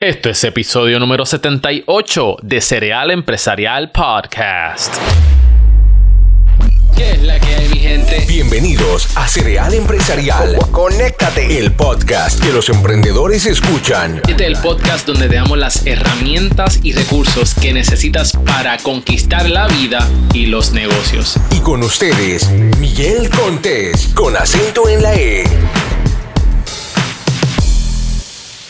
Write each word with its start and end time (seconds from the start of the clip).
Esto 0.00 0.30
es 0.30 0.44
episodio 0.44 1.00
número 1.00 1.26
78 1.26 2.36
de 2.42 2.60
Cereal 2.60 3.10
Empresarial 3.10 3.90
Podcast. 3.90 4.94
¿Qué 6.96 7.14
es 7.14 7.22
la 7.24 7.40
que 7.40 7.56
hay, 7.56 7.68
mi 7.68 7.78
gente? 7.80 8.24
Bienvenidos 8.28 9.08
a 9.16 9.26
Cereal 9.26 9.74
Empresarial. 9.74 10.56
Conéctate. 10.70 11.58
El 11.58 11.72
podcast 11.72 12.40
que 12.40 12.52
los 12.52 12.68
emprendedores 12.68 13.44
escuchan. 13.46 14.22
Este 14.28 14.44
es 14.44 14.56
el 14.56 14.62
podcast 14.62 15.04
donde 15.04 15.28
te 15.28 15.34
damos 15.34 15.58
las 15.58 15.84
herramientas 15.84 16.78
y 16.84 16.92
recursos 16.92 17.56
que 17.56 17.72
necesitas 17.72 18.34
para 18.46 18.76
conquistar 18.76 19.50
la 19.50 19.66
vida 19.66 20.08
y 20.32 20.46
los 20.46 20.70
negocios. 20.70 21.40
Y 21.50 21.58
con 21.58 21.82
ustedes, 21.82 22.48
Miguel 22.78 23.30
Contés, 23.30 24.06
con 24.14 24.36
acento 24.36 24.88
en 24.88 25.02
la 25.02 25.14
E. 25.16 25.44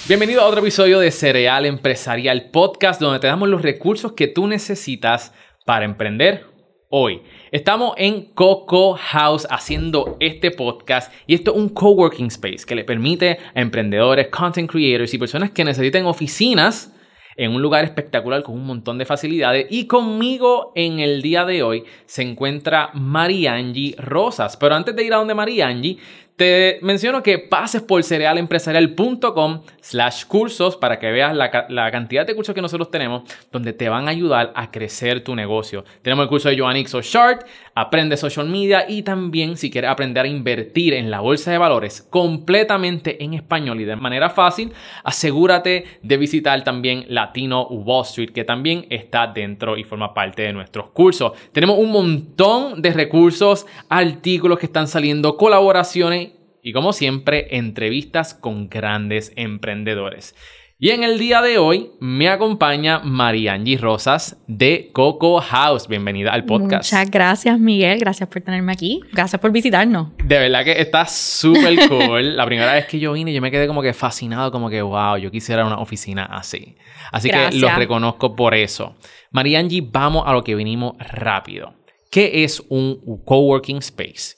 Bienvenido 0.08 0.40
a 0.40 0.46
otro 0.46 0.60
episodio 0.60 1.00
de 1.00 1.10
Cereal 1.10 1.66
Empresarial 1.66 2.48
Podcast, 2.50 2.98
donde 2.98 3.18
te 3.18 3.26
damos 3.26 3.46
los 3.50 3.60
recursos 3.60 4.12
que 4.12 4.26
tú 4.26 4.46
necesitas 4.46 5.34
para 5.66 5.84
emprender 5.84 6.46
hoy. 6.88 7.20
Estamos 7.52 7.92
en 7.98 8.32
Coco 8.32 8.94
House 8.94 9.46
haciendo 9.50 10.16
este 10.18 10.50
podcast 10.50 11.12
y 11.26 11.34
esto 11.34 11.50
es 11.50 11.58
un 11.58 11.68
coworking 11.68 12.28
space 12.28 12.64
que 12.66 12.74
le 12.74 12.84
permite 12.84 13.38
a 13.54 13.60
emprendedores, 13.60 14.28
content 14.28 14.70
creators 14.70 15.12
y 15.12 15.18
personas 15.18 15.50
que 15.50 15.62
necesiten 15.62 16.06
oficinas 16.06 16.94
en 17.36 17.52
un 17.52 17.60
lugar 17.60 17.84
espectacular 17.84 18.42
con 18.42 18.54
un 18.54 18.64
montón 18.64 18.96
de 18.96 19.04
facilidades. 19.04 19.66
Y 19.68 19.86
conmigo 19.86 20.72
en 20.74 21.00
el 21.00 21.20
día 21.20 21.44
de 21.44 21.62
hoy 21.62 21.84
se 22.06 22.22
encuentra 22.22 22.90
Mariangi 22.94 23.94
Rosas. 23.98 24.56
Pero 24.56 24.74
antes 24.74 24.96
de 24.96 25.04
ir 25.04 25.12
a 25.12 25.18
donde 25.18 25.34
Mariangi, 25.34 25.98
te 26.38 26.78
menciono 26.82 27.20
que 27.24 27.40
pases 27.40 27.82
por 27.82 28.04
cerealempresarial.com 28.04 29.62
slash 29.80 30.24
cursos 30.24 30.76
para 30.76 31.00
que 31.00 31.10
veas 31.10 31.34
la, 31.34 31.90
cantidad 31.90 32.24
de 32.24 32.36
cursos 32.36 32.54
que 32.54 32.62
nosotros 32.62 32.92
tenemos 32.92 33.24
donde 33.50 33.72
te 33.72 33.88
van 33.88 34.06
a 34.06 34.12
ayudar 34.12 34.52
a 34.54 34.70
crecer 34.70 35.24
tu 35.24 35.34
negocio. 35.34 35.84
Tenemos 36.00 36.22
el 36.22 36.28
curso 36.28 36.48
de 36.48 36.56
Joan 36.56 36.76
Ixo 36.76 37.02
Short, 37.02 37.44
aprende 37.74 38.16
social 38.16 38.46
media 38.48 38.88
y 38.88 39.02
también 39.02 39.56
si 39.56 39.68
quieres 39.68 39.90
aprender 39.90 40.26
a 40.26 40.28
invertir 40.28 40.94
en 40.94 41.10
la 41.10 41.18
bolsa 41.18 41.50
de 41.50 41.58
valores 41.58 42.02
completamente 42.02 43.24
en 43.24 43.34
español 43.34 43.80
y 43.80 43.84
de 43.84 43.96
manera 43.96 44.30
fácil, 44.30 44.72
asegúrate 45.02 45.86
de 46.02 46.16
visitar 46.18 46.62
también 46.62 47.04
Latino 47.08 47.66
Wall 47.66 48.04
Street 48.04 48.30
que 48.30 48.44
también 48.44 48.86
está 48.90 49.26
dentro 49.26 49.76
y 49.76 49.82
forma 49.82 50.14
parte 50.14 50.42
de 50.42 50.52
nuestros 50.52 50.90
cursos. 50.90 51.32
Tenemos 51.50 51.80
un 51.80 51.90
montón 51.90 52.80
de 52.80 52.92
recursos, 52.92 53.66
artículos 53.88 54.60
que 54.60 54.66
están 54.66 54.86
saliendo, 54.86 55.36
colaboraciones 55.36 56.27
y 56.62 56.72
como 56.72 56.92
siempre, 56.92 57.56
entrevistas 57.56 58.34
con 58.34 58.68
grandes 58.68 59.32
emprendedores. 59.36 60.34
Y 60.80 60.90
en 60.90 61.02
el 61.02 61.18
día 61.18 61.42
de 61.42 61.58
hoy 61.58 61.90
me 61.98 62.28
acompaña 62.28 63.00
Mariangi 63.00 63.76
Rosas 63.76 64.36
de 64.46 64.90
Coco 64.92 65.40
House. 65.40 65.88
Bienvenida 65.88 66.30
al 66.30 66.44
podcast. 66.44 66.92
Muchas 66.92 67.10
gracias, 67.10 67.58
Miguel. 67.58 67.98
Gracias 67.98 68.28
por 68.28 68.42
tenerme 68.42 68.74
aquí. 68.74 69.00
Gracias 69.12 69.40
por 69.42 69.50
visitarnos. 69.50 70.10
De 70.22 70.38
verdad 70.38 70.62
que 70.62 70.80
está 70.80 71.04
súper 71.06 71.88
cool. 71.88 72.36
La 72.36 72.46
primera 72.46 72.74
vez 72.74 72.86
que 72.86 73.00
yo 73.00 73.12
vine, 73.12 73.34
yo 73.34 73.42
me 73.42 73.50
quedé 73.50 73.66
como 73.66 73.82
que 73.82 73.92
fascinado, 73.92 74.52
como 74.52 74.70
que, 74.70 74.80
wow, 74.80 75.16
yo 75.16 75.32
quisiera 75.32 75.66
una 75.66 75.80
oficina 75.80 76.26
así. 76.26 76.76
Así 77.10 77.28
que 77.28 77.50
los 77.54 77.74
reconozco 77.74 78.36
por 78.36 78.54
eso. 78.54 78.94
Mariangi, 79.32 79.80
vamos 79.80 80.22
a 80.26 80.32
lo 80.32 80.44
que 80.44 80.54
vinimos 80.54 80.94
rápido. 80.98 81.74
¿Qué 82.08 82.44
es 82.44 82.62
un 82.68 83.20
coworking 83.24 83.78
space? 83.78 84.36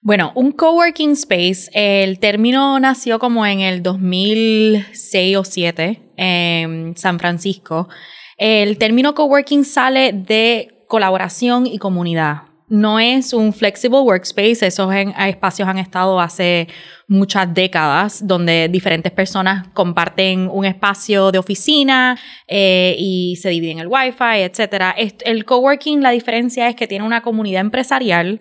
Bueno, 0.00 0.30
un 0.36 0.52
coworking 0.52 1.12
space, 1.12 1.70
el 1.72 2.20
término 2.20 2.78
nació 2.78 3.18
como 3.18 3.44
en 3.44 3.60
el 3.60 3.82
2006 3.82 5.36
o 5.36 5.40
2007 5.40 6.12
en 6.16 6.96
San 6.96 7.18
Francisco. 7.18 7.88
El 8.36 8.78
término 8.78 9.14
coworking 9.14 9.64
sale 9.64 10.12
de 10.12 10.84
colaboración 10.86 11.66
y 11.66 11.78
comunidad. 11.78 12.42
No 12.68 13.00
es 13.00 13.32
un 13.32 13.52
flexible 13.52 14.00
workspace, 14.00 14.66
esos 14.66 14.94
espacios 14.94 15.66
han 15.66 15.78
estado 15.78 16.20
hace 16.20 16.68
muchas 17.08 17.52
décadas, 17.52 18.24
donde 18.24 18.68
diferentes 18.68 19.10
personas 19.10 19.66
comparten 19.72 20.48
un 20.52 20.64
espacio 20.64 21.32
de 21.32 21.38
oficina 21.38 22.16
eh, 22.46 22.94
y 22.98 23.36
se 23.36 23.48
dividen 23.48 23.80
el 23.80 23.88
wifi, 23.88 24.42
etc. 24.42 24.94
El 25.24 25.44
coworking, 25.44 26.02
la 26.02 26.10
diferencia 26.10 26.68
es 26.68 26.76
que 26.76 26.86
tiene 26.86 27.04
una 27.04 27.22
comunidad 27.22 27.62
empresarial 27.62 28.38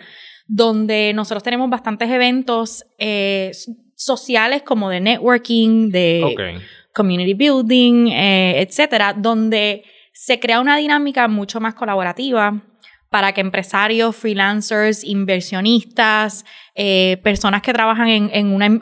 donde 0.47 1.12
nosotros 1.13 1.44
tenemos 1.44 1.69
bastantes 1.69 2.09
eventos 2.09 2.85
eh, 2.97 3.52
sociales 3.96 4.63
como 4.63 4.90
de 4.90 5.02
networking, 5.02 5.90
de 5.90 6.59
community 6.94 7.34
building, 7.34 8.08
eh, 8.08 8.62
etcétera, 8.62 9.13
donde 9.13 9.84
se 10.13 10.40
crea 10.40 10.59
una 10.59 10.78
dinámica 10.78 11.28
mucho 11.28 11.59
más 11.59 11.75
colaborativa 11.75 12.63
para 13.09 13.31
que 13.34 13.41
empresarios, 13.41 14.16
freelancers, 14.16 15.03
inversionistas, 15.03 16.46
eh, 16.75 17.18
personas 17.24 17.62
que 17.62 17.72
trabajan 17.72 18.09
en, 18.09 18.30
en 18.34 18.47
una, 18.47 18.80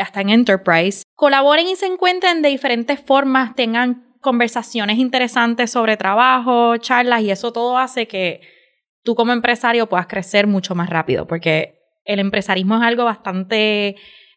hasta 0.00 0.20
en 0.20 0.30
enterprise, 0.30 1.04
colaboren 1.14 1.66
y 1.68 1.76
se 1.76 1.86
encuentren 1.86 2.42
de 2.42 2.48
diferentes 2.48 3.00
formas, 3.00 3.54
tengan 3.54 4.04
conversaciones 4.20 4.98
interesantes 4.98 5.70
sobre 5.70 5.96
trabajo, 5.96 6.76
charlas 6.78 7.22
y 7.22 7.30
eso 7.30 7.52
todo 7.52 7.78
hace 7.78 8.08
que 8.08 8.55
tú 9.06 9.14
como 9.14 9.32
empresario 9.32 9.88
puedas 9.88 10.08
crecer 10.08 10.48
mucho 10.48 10.74
más 10.74 10.90
rápido, 10.90 11.26
porque 11.26 11.78
el 12.04 12.18
empresarismo 12.18 12.76
es 12.76 12.82
algo 12.82 13.04
bastante 13.04 13.94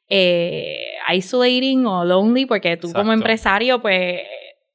eh, 0.07 0.91
isolating 1.11 1.85
o 1.87 2.05
lonely, 2.05 2.45
porque 2.45 2.77
tú 2.77 2.93
como 2.93 3.11
empresario, 3.11 3.81
pues 3.81 4.21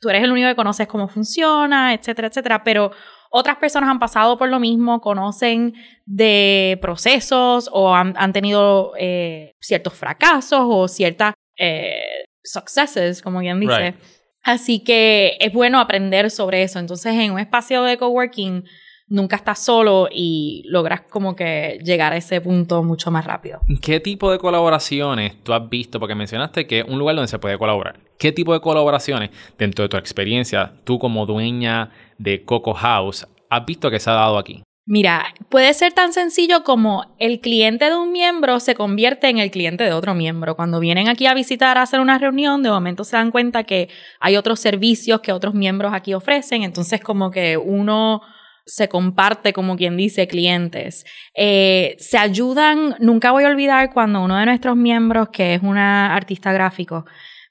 tú 0.01 0.11
eres 0.11 0.25
el 0.25 0.33
único 0.33 0.49
que 0.49 0.57
conoces 0.57 0.89
cómo 0.89 1.09
funciona, 1.09 1.95
etcétera, 1.95 2.29
etcétera, 2.29 2.65
pero 2.65 2.91
otras 3.31 3.57
personas 3.57 3.89
han 3.89 4.01
pasado 4.01 4.37
por 4.37 4.49
lo 4.49 4.59
mismo, 4.59 5.01
conocen 5.01 5.75
de 6.07 6.77
procesos 6.83 7.71
o 7.73 7.95
han, 7.95 8.33
tenido 8.33 8.95
eh, 8.99 9.53
ciertos 9.61 9.95
fracasos 9.95 10.61
o 10.63 10.89
ciertas 10.89 11.35
eh, 11.57 12.25
successes, 12.43 13.23
como 13.23 13.39
bien 13.39 13.61
dice. 13.61 13.95
Así 14.43 14.81
que 14.85 15.37
es 15.41 15.53
bueno 15.53 15.81
aprender 15.81 16.31
sobre 16.31 16.63
eso. 16.63 16.79
Entonces, 16.79 17.15
en 17.15 17.33
un 17.33 17.39
espacio 17.39 17.83
de 17.83 17.97
coworking, 17.97 18.65
nunca 19.07 19.37
estás 19.37 19.65
solo 19.65 20.09
y 20.11 20.63
logras 20.67 21.03
como 21.03 21.37
que 21.37 21.79
llegar 21.85 22.13
a 22.13 22.17
ese 22.17 22.41
punto 22.41 22.83
mucho 22.83 23.11
más 23.11 23.25
rápido. 23.25 23.61
¿Qué 23.81 24.01
tipo 24.01 24.31
de 24.31 24.39
colaboraciones 24.39 25.43
tú 25.43 25.53
has 25.53 25.69
visto? 25.69 26.01
Porque 26.01 26.15
mencionaste 26.15 26.67
que 26.67 26.81
es 26.81 26.85
un 26.87 26.99
lugar 26.99 27.17
donde 27.17 27.29
se 27.29 27.39
puede 27.39 27.59
colaborar. 27.59 28.01
¿Qué 28.19 28.33
tipo 28.33 28.53
de 28.53 28.61
colaboraciones 28.61 29.31
dentro 29.59 29.83
de 29.83 29.89
tu 29.89 29.97
experiencia, 29.97 30.73
tú 30.85 30.99
como 30.99 31.27
dueña 31.27 31.91
de 32.19 32.45
Coco 32.45 32.75
House, 32.75 33.27
has 33.51 33.67
visto 33.67 33.91
que 33.91 34.01
se 34.01 34.11
ha 34.11 34.15
dado 34.15 34.39
aquí? 34.39 34.63
Mira, 34.87 35.33
puede 35.49 35.73
ser 35.73 35.95
tan 35.95 36.13
sencillo 36.13 36.63
como 36.63 37.17
el 37.19 37.41
cliente 37.41 37.87
de 37.87 37.97
un 37.97 38.13
miembro 38.13 38.61
se 38.61 38.75
convierte 38.75 39.31
en 39.31 39.39
el 39.39 39.51
cliente 39.51 39.83
de 39.83 39.95
otro 39.95 40.15
miembro. 40.15 40.57
Cuando 40.57 40.79
vienen 40.79 41.09
aquí 41.09 41.27
a 41.27 41.33
visitar, 41.33 41.79
a 41.79 41.83
hacer 41.83 42.01
una 42.01 42.19
reunión, 42.19 42.63
de 42.63 42.71
momento 42.71 43.03
se 43.03 43.17
dan 43.17 43.31
cuenta 43.31 43.65
que 43.65 43.89
hay 44.21 44.37
otros 44.37 44.61
servicios 44.61 45.23
que 45.23 45.33
otros 45.33 45.55
miembros 45.55 45.95
aquí 45.95 46.13
ofrecen. 46.13 46.65
Entonces, 46.65 47.01
como 47.01 47.31
que 47.31 47.57
uno 47.57 48.21
se 48.67 48.89
comparte, 48.89 49.53
como 49.53 49.77
quien 49.77 49.97
dice, 49.97 50.27
clientes. 50.27 51.05
Eh, 51.35 51.97
se 51.99 52.19
ayudan, 52.19 52.97
nunca 52.99 53.31
voy 53.31 53.45
a 53.45 53.49
olvidar 53.49 53.93
cuando 53.93 54.23
uno 54.23 54.37
de 54.37 54.47
nuestros 54.47 54.77
miembros, 54.77 55.29
que 55.31 55.55
es 55.55 55.63
una 55.63 56.15
artista 56.15 56.53
gráfico, 56.53 57.05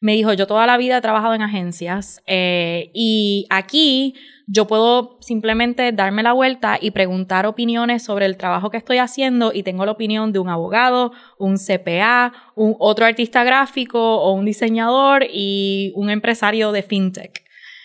me 0.04 0.14
dijo, 0.14 0.34
yo 0.34 0.48
toda 0.48 0.68
la 0.68 0.76
vida 0.76 0.98
he 0.98 1.02
trabajado 1.02 1.34
en 1.34 1.42
agencias 1.42 2.22
eh, 2.28 2.92
y 2.94 3.46
aquí 3.50 4.16
yo 4.48 4.68
puedo 4.68 5.18
simplemente 5.22 5.94
darme 5.94 6.24
la 6.24 6.34
vuelta 6.34 6.78
y 6.82 6.92
preguntar 6.92 7.46
opiniones 7.46 8.04
sobre 8.04 8.26
el 8.26 8.36
trabajo 8.36 8.70
que 8.70 8.76
estoy 8.76 8.98
haciendo 8.98 9.54
y 9.54 9.64
tengo 9.64 9.86
la 9.86 9.94
opinión 9.94 10.34
de 10.34 10.40
un 10.40 10.50
abogado, 10.50 11.14
un 11.40 11.56
CPA, 11.56 12.34
un 12.56 12.76
otro 12.80 13.06
artista 13.06 13.46
gráfico 13.46 14.18
o 14.18 14.34
un 14.34 14.44
diseñador 14.44 15.26
y 15.32 15.94
un 15.96 16.10
empresario 16.10 16.74
de 16.74 16.84
fintech. 16.84 17.43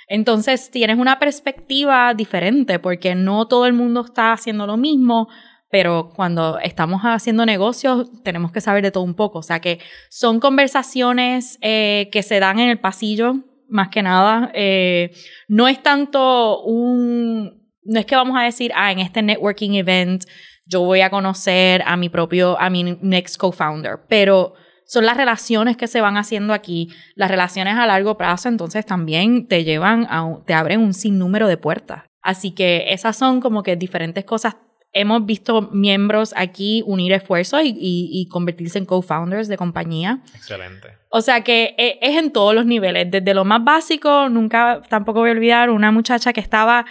Entonces 0.09 0.71
tienes 0.71 0.99
una 0.99 1.19
perspectiva 1.19 2.15
diferente 2.15 2.79
porque 2.79 3.15
no 3.15 3.47
todo 3.47 3.67
el 3.67 3.75
mundo 3.75 4.05
está 4.07 4.33
haciendo 4.33 4.67
lo 4.67 4.77
mismo, 4.77 5.29
pero 5.71 6.11
cuando 6.15 6.59
estamos 6.59 7.03
haciendo 7.03 7.45
negocios 7.45 8.11
tenemos 8.23 8.51
que 8.51 8.63
saber 8.63 8.83
de 8.83 8.91
todo 8.91 9.05
un 9.05 9.15
poco. 9.15 9.41
O 9.41 9.43
sea 9.43 9.61
que 9.61 9.81
son 10.09 10.41
conversaciones 10.41 11.59
eh, 11.61 12.09
que 12.11 12.23
se 12.23 12.41
dan 12.41 12.59
en 12.59 12.71
el 12.71 12.81
pasillo, 12.81 13.35
más 13.69 13.91
que 13.91 14.03
nada. 14.03 14.51
Eh, 14.55 15.13
no 15.47 15.69
es 15.69 15.83
tanto 15.83 16.63
un... 16.63 17.59
No 17.85 18.01
es 18.01 18.07
que 18.07 18.17
vamos 18.17 18.37
a 18.39 18.43
decir, 18.43 18.73
ah, 18.75 18.93
en 18.93 18.99
este 18.99 19.23
networking 19.23 19.73
event 19.75 20.25
yo 20.67 20.83
voy 20.83 21.01
a 21.01 21.09
conocer 21.09 21.83
a 21.87 21.97
mi 21.97 22.11
propio, 22.11 22.59
a 22.61 22.69
mi 22.69 22.99
next 23.01 23.39
co-founder, 23.39 24.01
pero 24.09 24.53
son 24.89 25.05
las 25.05 25.17
relaciones 25.19 25.77
que 25.77 25.87
se 25.87 26.01
van 26.01 26.17
haciendo 26.17 26.55
aquí, 26.55 26.89
las 27.15 27.31
relaciones 27.31 27.77
a 27.77 27.87
largo 27.87 28.17
plazo, 28.17 28.49
entonces 28.49 28.87
también 28.87 29.47
te 29.47 29.63
llevan 29.63 30.07
a, 30.09 30.27
te 30.47 30.55
abren 30.55 30.81
un 30.81 30.95
sinnúmero 30.95 31.47
de 31.47 31.59
puertas. 31.59 32.05
Así 32.23 32.53
que 32.53 32.87
esas 32.93 33.17
son 33.17 33.41
como 33.41 33.63
que 33.63 33.77
diferentes 33.77 34.25
cosas 34.25 34.57
hemos 34.95 35.27
visto 35.27 35.69
miembros 35.73 36.33
aquí 36.35 36.83
unir 36.87 37.13
esfuerzos 37.13 37.61
y, 37.63 37.69
y- 37.79 38.09
y 38.11 38.29
convertirse 38.29 38.79
en 38.79 38.87
co-founders 38.87 39.47
de 39.47 39.59
compañía. 39.59 40.21
Excelente. 40.35 40.89
O 41.11 41.21
sea 41.21 41.43
que 41.45 41.75
e- 41.77 41.99
es 42.01 42.17
en 42.17 42.33
todos 42.33 42.55
los 42.55 42.65
niveles, 42.65 43.11
desde 43.11 43.35
lo 43.35 43.45
más 43.45 43.63
básico, 43.63 44.31
nunca 44.31 44.81
tampoco 44.89 45.21
voy 45.21 45.29
a 45.29 45.33
olvidar 45.33 45.69
una 45.69 45.93
muchacha 45.93 46.33
que 46.33 46.41
estaba, 46.41 46.87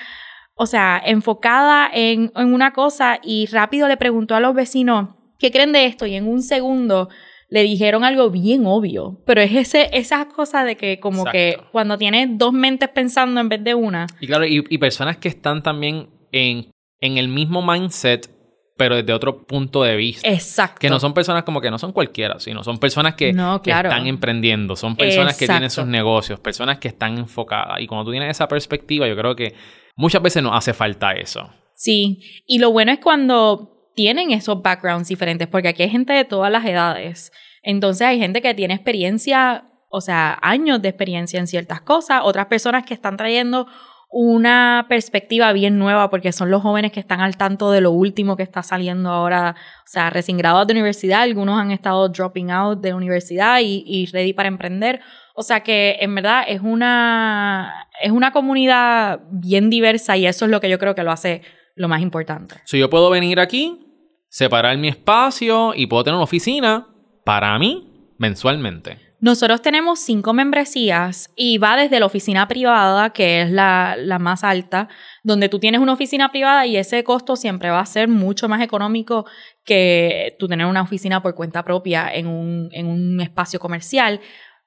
o 0.54 0.68
sea, 0.68 1.02
enfocada 1.04 1.90
en, 1.92 2.32
en 2.36 2.54
una 2.54 2.72
cosa 2.74 3.20
y 3.24 3.48
rápido 3.48 3.88
le 3.88 3.98
preguntó 3.98 4.36
a 4.36 4.40
los 4.40 4.54
vecinos, 4.54 5.10
¿qué 5.40 5.52
creen 5.52 5.72
de 5.72 5.88
esto? 5.88 6.06
Y 6.06 6.14
en 6.16 6.28
un 6.28 6.44
segundo 6.44 7.10
le 7.50 7.64
dijeron 7.64 8.04
algo 8.04 8.30
bien 8.30 8.66
obvio, 8.66 9.22
pero 9.26 9.42
es 9.42 9.54
ese, 9.54 9.90
esa 9.94 10.28
cosa 10.28 10.66
de 10.66 10.76
que 10.76 11.00
como 11.00 11.24
que 11.26 11.58
cuando 11.72 11.98
tienes 11.98 12.38
dos 12.38 12.52
mentes 12.54 12.90
pensando 12.90 13.40
en 13.40 13.50
vez 13.50 13.64
de 13.64 13.74
una, 13.74 14.08
Y 14.20 14.28
claro, 14.28 14.46
y, 14.46 14.64
y 14.70 14.78
personas 14.78 15.18
que 15.18 15.30
están 15.30 15.64
también 15.64 16.10
en, 16.32 16.72
en 17.00 17.18
el 17.18 17.30
mismo 17.30 17.62
mindset, 17.66 18.30
pero 18.76 18.96
desde 18.96 19.12
otro 19.14 19.46
punto 19.48 19.84
de 19.84 19.96
vista. 19.96 20.28
exacto. 20.30 20.78
Que 20.80 20.90
no 20.90 21.00
son 21.00 21.14
personas 21.14 21.44
como 21.44 21.62
que 21.62 21.72
no 21.72 21.80
son 21.80 21.94
cualquiera, 21.94 22.40
sino 22.40 22.64
son 22.64 22.78
personas 22.78 23.16
que, 23.16 23.34
No, 23.34 23.62
que 23.62 23.72
claro. 23.72 23.90
están 23.90 24.06
emprendiendo, 24.08 24.76
son 24.76 24.96
personas 24.96 25.38
que 25.38 25.48
tienen 25.48 25.70
sus 25.72 25.88
negocios, 25.88 26.40
personas 26.40 26.78
que 26.80 26.90
están 26.90 27.18
enfocadas. 27.18 27.80
Y 27.82 27.88
cuando 27.88 28.06
tú 28.06 28.12
tienes 28.12 28.30
esa 28.30 28.48
perspectiva, 28.48 29.08
yo 29.08 29.16
creo 29.16 29.36
que 29.36 29.56
muchas 29.96 30.22
veces 30.22 30.44
nos 30.44 30.56
hace 30.56 30.74
falta 30.74 31.14
eso. 31.14 31.50
Sí, 31.74 32.20
y 32.46 32.60
lo 32.60 32.72
bueno 32.72 32.92
es 32.92 33.00
cuando 33.00 33.77
tienen 33.98 34.30
esos 34.30 34.62
backgrounds 34.62 35.10
diferentes, 35.10 35.48
porque 35.48 35.70
aquí 35.70 35.82
hay 35.82 35.90
gente 35.90 36.14
de 36.14 36.24
todas 36.24 36.52
las 36.52 36.64
edades. 36.64 37.32
Entonces 37.64 38.06
hay 38.06 38.20
gente 38.20 38.44
que 38.44 38.54
tiene 38.54 38.76
experiencia, 38.76 39.72
o 39.90 40.02
sea, 40.02 40.38
años 40.44 40.84
de 40.84 40.90
experiencia 40.90 41.40
en 41.40 41.48
ciertas 41.48 41.82
cosas, 41.82 42.22
otras 42.24 42.46
personas 42.46 42.86
que 42.86 42.94
están 42.94 43.18
trayendo 43.18 43.66
una 44.12 44.86
perspectiva 44.88 45.52
bien 45.52 45.80
nueva, 45.80 46.12
porque 46.12 46.32
son 46.32 46.52
los 46.52 46.62
jóvenes 46.62 46.92
que 46.92 47.00
están 47.00 47.22
al 47.22 47.38
tanto 47.38 47.72
de 47.72 47.82
lo 47.82 47.90
último 47.90 48.38
que 48.38 48.44
está 48.44 48.62
saliendo 48.62 49.10
ahora, 49.10 49.56
o 49.84 49.88
sea, 49.88 50.12
recién 50.12 50.38
graduados 50.38 50.68
de 50.68 50.76
universidad, 50.76 51.24
algunos 51.24 51.60
han 51.60 51.72
estado 51.72 52.08
dropping 52.08 52.52
out 52.52 52.80
de 52.80 52.94
universidad 52.94 53.62
y, 53.62 53.84
y 53.84 54.06
ready 54.06 54.34
para 54.34 54.48
emprender. 54.48 55.02
O 55.34 55.42
sea 55.42 55.62
que 55.62 55.98
en 56.02 56.14
verdad 56.14 56.44
es 56.48 56.62
una, 56.62 57.88
es 58.00 58.12
una 58.12 58.32
comunidad 58.32 59.22
bien 59.32 59.72
diversa 59.72 60.16
y 60.18 60.28
eso 60.28 60.46
es 60.46 60.52
lo 60.52 60.62
que 60.62 60.70
yo 60.70 60.78
creo 60.78 60.94
que 60.94 61.04
lo 61.04 61.12
hace 61.12 61.42
lo 61.76 61.88
más 61.88 62.02
importante. 62.02 62.56
Si 62.66 62.78
yo 62.78 62.90
puedo 62.90 63.10
venir 63.10 63.40
aquí, 63.40 63.87
separar 64.30 64.78
mi 64.78 64.88
espacio 64.88 65.74
y 65.76 65.88
puedo 65.88 66.04
tener 66.04 66.16
una 66.16 66.24
oficina 66.24 66.88
para 67.24 67.58
mí 67.60 68.14
mensualmente. 68.18 69.08
Nosotros 69.20 69.64
tenemos 69.64 70.00
cinco 70.00 70.32
membresías 70.34 71.32
y 71.36 71.58
va 71.58 71.76
desde 71.76 72.00
la 72.00 72.06
oficina 72.06 72.48
privada, 72.48 73.10
que 73.14 73.42
es 73.42 73.50
la, 73.50 73.96
la 73.98 74.20
más 74.20 74.44
alta, 74.44 74.90
donde 75.24 75.50
tú 75.50 75.58
tienes 75.58 75.82
una 75.82 75.94
oficina 75.94 76.30
privada 76.32 76.68
y 76.68 76.78
ese 76.78 77.04
costo 77.04 77.36
siempre 77.36 77.72
va 77.72 77.80
a 77.80 77.86
ser 77.88 78.08
mucho 78.08 78.48
más 78.48 78.62
económico 78.62 79.26
que 79.64 80.36
tú 80.38 80.48
tener 80.48 80.68
una 80.68 80.84
oficina 80.84 81.24
por 81.24 81.34
cuenta 81.34 81.64
propia 81.64 82.14
en 82.14 82.28
un, 82.28 82.70
en 82.72 82.86
un 82.86 83.20
espacio 83.20 83.60
comercial. 83.60 84.22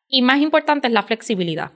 Y 0.09 0.23
más 0.23 0.41
importante 0.41 0.89
es 0.89 0.93
la 0.93 1.05
flexibilidad, 1.05 1.71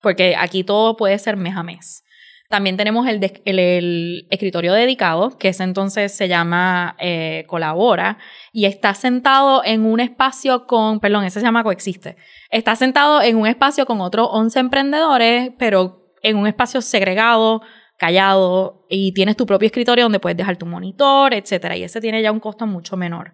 porque 0.00 0.34
aquí 0.36 0.64
todo 0.64 0.96
puede 0.96 1.18
ser 1.20 1.36
mes 1.36 1.56
a 1.56 1.62
mes. 1.62 2.02
También 2.48 2.76
tenemos 2.76 3.06
el, 3.08 4.26
escritorio 4.30 4.72
dedicado, 4.72 5.36
que 5.36 5.48
ese 5.48 5.64
entonces 5.64 6.16
se 6.16 6.28
llama 6.28 6.96
eh, 7.00 7.44
Colabora, 7.48 8.18
y 8.52 8.66
está 8.66 8.94
sentado 8.94 9.62
en 9.64 9.84
un 9.84 10.00
espacio 10.00 10.66
con, 10.66 11.00
perdón, 11.00 11.24
ese 11.24 11.40
se 11.40 11.46
llama 11.46 11.64
Coexiste. 11.64 12.16
Está 12.50 12.76
sentado 12.76 13.20
en 13.22 13.36
un 13.36 13.46
espacio 13.46 13.86
con 13.86 14.00
otros 14.00 14.28
11 14.30 14.60
emprendedores, 14.60 15.50
pero 15.58 16.12
en 16.22 16.36
un 16.36 16.46
espacio 16.46 16.80
segregado, 16.82 17.62
callado, 17.98 18.86
y 18.88 19.12
tienes 19.12 19.36
tu 19.36 19.46
propio 19.46 19.66
escritorio 19.66 20.04
donde 20.04 20.20
puedes 20.20 20.36
dejar 20.36 20.56
tu 20.56 20.66
monitor, 20.66 21.34
etcétera, 21.34 21.76
y 21.76 21.82
ese 21.82 22.00
tiene 22.00 22.22
ya 22.22 22.30
un 22.30 22.40
costo 22.40 22.66
mucho 22.66 22.96
menor. 22.96 23.32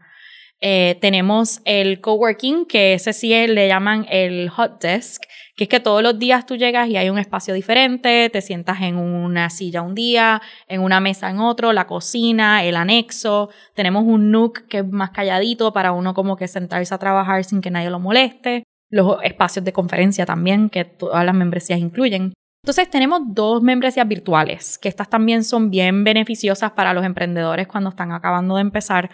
Eh, 0.64 0.96
tenemos 1.00 1.60
el 1.64 2.00
coworking, 2.00 2.66
que 2.66 2.94
ese 2.94 3.12
sí 3.12 3.30
le 3.48 3.66
llaman 3.66 4.06
el 4.08 4.48
hot 4.48 4.80
desk, 4.80 5.24
que 5.54 5.64
es 5.64 5.68
que 5.68 5.80
todos 5.80 6.02
los 6.02 6.18
días 6.18 6.46
tú 6.46 6.56
llegas 6.56 6.88
y 6.88 6.96
hay 6.96 7.10
un 7.10 7.18
espacio 7.18 7.52
diferente, 7.52 8.30
te 8.30 8.40
sientas 8.40 8.80
en 8.80 8.96
una 8.96 9.50
silla 9.50 9.82
un 9.82 9.94
día, 9.94 10.40
en 10.66 10.80
una 10.80 11.00
mesa 11.00 11.28
en 11.30 11.40
otro, 11.40 11.72
la 11.72 11.86
cocina, 11.86 12.64
el 12.64 12.76
anexo. 12.76 13.50
Tenemos 13.74 14.04
un 14.04 14.30
nook 14.30 14.66
que 14.68 14.78
es 14.78 14.88
más 14.88 15.10
calladito 15.10 15.72
para 15.72 15.92
uno 15.92 16.14
como 16.14 16.36
que 16.36 16.48
sentarse 16.48 16.94
a 16.94 16.98
trabajar 16.98 17.44
sin 17.44 17.60
que 17.60 17.70
nadie 17.70 17.90
lo 17.90 18.00
moleste. 18.00 18.64
Los 18.88 19.22
espacios 19.22 19.64
de 19.64 19.72
conferencia 19.72 20.24
también, 20.24 20.70
que 20.70 20.84
todas 20.84 21.24
las 21.24 21.34
membresías 21.34 21.78
incluyen. 21.78 22.32
Entonces 22.64 22.88
tenemos 22.88 23.22
dos 23.26 23.60
membresías 23.62 24.06
virtuales, 24.06 24.78
que 24.78 24.88
estas 24.88 25.10
también 25.10 25.42
son 25.42 25.70
bien 25.70 26.04
beneficiosas 26.04 26.70
para 26.72 26.94
los 26.94 27.04
emprendedores 27.04 27.66
cuando 27.66 27.90
están 27.90 28.12
acabando 28.12 28.54
de 28.54 28.60
empezar. 28.60 29.10